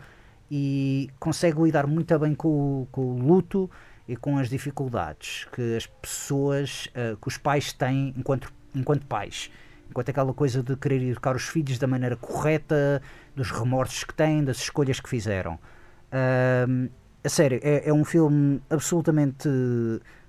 [0.49, 2.47] e consegue lidar muito bem com,
[2.83, 3.69] o- com o luto
[4.07, 9.51] e com as dificuldades que as pessoas, eh, que os pais têm enquanto, enquanto pais.
[9.89, 13.01] Enquanto aquela coisa de querer educar os filhos da maneira correta,
[13.35, 15.57] dos remorsos que têm, das escolhas que fizeram.
[16.11, 16.87] Ahm,
[17.23, 19.49] a sério, é, é um filme absolutamente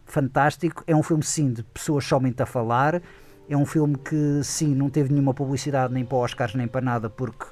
[0.08, 0.82] fantástico.
[0.86, 3.00] É um filme, sim, de pessoas somente a falar.
[3.48, 7.08] É um filme que, sim, não teve nenhuma publicidade nem para Oscars nem para nada,
[7.08, 7.46] porque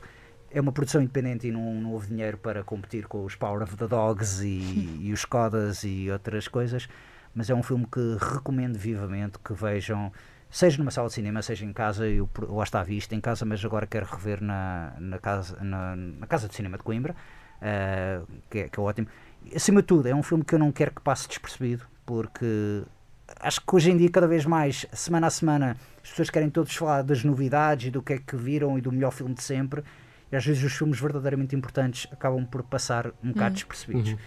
[0.50, 3.76] é uma produção independente e não, não houve dinheiro para competir com os Power of
[3.76, 6.88] the Dogs e, e os Codas e outras coisas.
[7.34, 10.10] Mas é um filme que recomendo vivamente que vejam,
[10.50, 12.06] seja numa sala de cinema, seja em casa.
[12.06, 16.26] Eu lá está visto em casa, mas agora quero rever na, na, casa, na, na
[16.26, 17.14] Casa de Cinema de Coimbra,
[17.56, 19.08] uh, que, é, que é ótimo.
[19.54, 22.82] Acima de tudo, é um filme que eu não quero que passe despercebido, porque
[23.40, 26.74] acho que hoje em dia, cada vez mais, semana a semana, as pessoas querem todos
[26.74, 29.82] falar das novidades e do que é que viram e do melhor filme de sempre.
[30.30, 33.52] E às vezes os filmes verdadeiramente importantes acabam por passar um bocado Uhum.
[33.54, 34.12] despercebidos.
[34.12, 34.18] Uhum.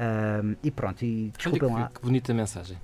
[0.00, 1.90] Um, e pronto, e Olha desculpem lá.
[1.94, 2.78] que, bonita mensagem.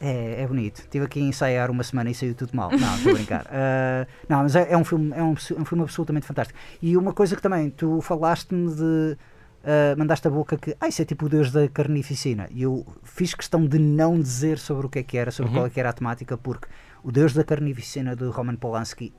[0.00, 0.78] É, é bonito.
[0.80, 2.70] Estive aqui a ensaiar uma semana e saiu tudo mal.
[2.70, 3.42] Não, estou a brincar.
[3.44, 6.58] Uh, não, mas é, é um filme, é um, um filme absolutamente fantástico.
[6.80, 9.18] E uma coisa que também, tu falaste-me de.
[9.64, 12.48] Uh, mandaste a boca que ah, isso é tipo o Deus da carnificina.
[12.50, 15.56] E eu fiz questão de não dizer sobre o que é que era, sobre Uhum.
[15.58, 16.68] qual é que era a temática, porque
[17.02, 19.12] o Deus da carnificina de Roman Polanski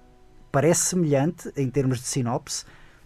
[0.52, 2.66] parece semelhante em termos de sinopse,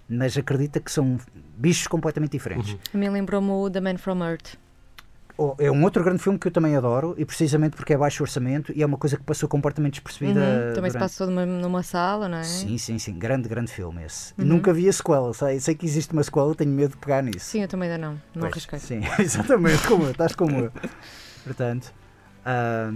[0.09, 1.17] mas acredita que são
[1.57, 2.73] bichos completamente diferentes.
[2.73, 2.79] Uhum.
[2.93, 4.55] A mim lembrou-me o The Man from Earth.
[5.37, 8.23] Oh, É um outro grande filme que eu também adoro, e precisamente porque é baixo
[8.23, 10.39] orçamento e é uma coisa que passou completamente despercebida.
[10.39, 10.73] Uhum.
[10.75, 12.43] Também se durante- passou numa, numa sala, não é?
[12.43, 13.13] Sim, sim, sim.
[13.19, 14.33] Grande, grande filme esse.
[14.37, 14.45] Uhum.
[14.45, 15.33] Nunca vi a sequela.
[15.33, 17.45] Sei, sei que existe uma sequela, tenho medo de pegar nisso.
[17.47, 18.13] Sim, eu também ainda não.
[18.33, 18.79] Não Pois, arrisquei.
[18.79, 20.71] Sim, exatamente, como eu, estás como eu.
[21.43, 21.93] Portanto,
[22.45, 22.93] ah,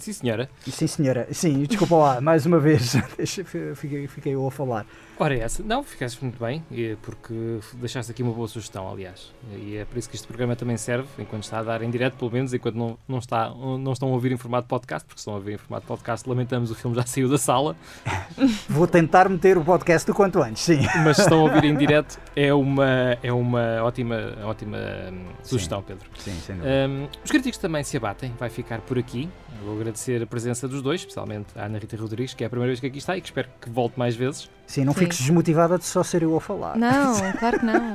[0.00, 0.50] Sim, senhora.
[0.66, 1.28] sim, senhora.
[1.32, 2.94] Sim, desculpa lá, mais uma vez.
[3.76, 4.86] Fiquei, fiquei eu a falar.
[5.18, 5.62] Ora, é essa.
[5.62, 9.30] Não, ficaste muito bem, e- porque deixaste aqui uma boa sugestão, aliás.
[9.54, 12.14] E é por isso que este programa também serve, enquanto está a dar em direto,
[12.16, 15.22] pelo menos, enquanto não, não, está, não estão a ouvir em formato podcast, porque se
[15.22, 17.76] estão a ouvir em formato podcast, lamentamos, o filme já saiu da sala,
[18.68, 20.80] Vou tentar meter o podcast o quanto antes, sim.
[21.04, 24.78] mas se estão a ouvir em direto, é uma, é uma ótima, ótima
[25.12, 26.08] hum, sugestão, Pedro.
[26.18, 29.28] Sim, sem Hum, os críticos também se abatem, vai ficar por aqui.
[29.64, 32.70] Vou agradecer a presença dos dois, especialmente a Ana Rita Rodrigues, que é a primeira
[32.70, 34.50] vez que aqui está e que espero que volte mais vezes.
[34.66, 35.00] Sim, não Sim.
[35.00, 36.76] fiques desmotivada de só ser eu a falar.
[36.76, 37.94] Não, claro que não.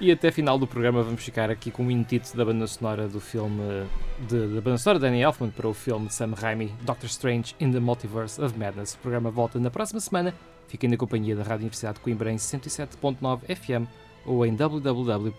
[0.00, 3.20] E até final do programa vamos ficar aqui com um minutito da banda sonora do
[3.20, 3.86] filme
[4.28, 7.54] de, da banda sonora de Danny Elfman para o filme de Sam Raimi, Doctor Strange
[7.60, 8.94] in the Multiverse of Madness.
[8.94, 10.34] O programa volta na próxima semana.
[10.68, 13.88] Fiquem na companhia da Rádio Universidade de Coimbra em 107.9 FM
[14.26, 15.36] ou em www.ruc.pt.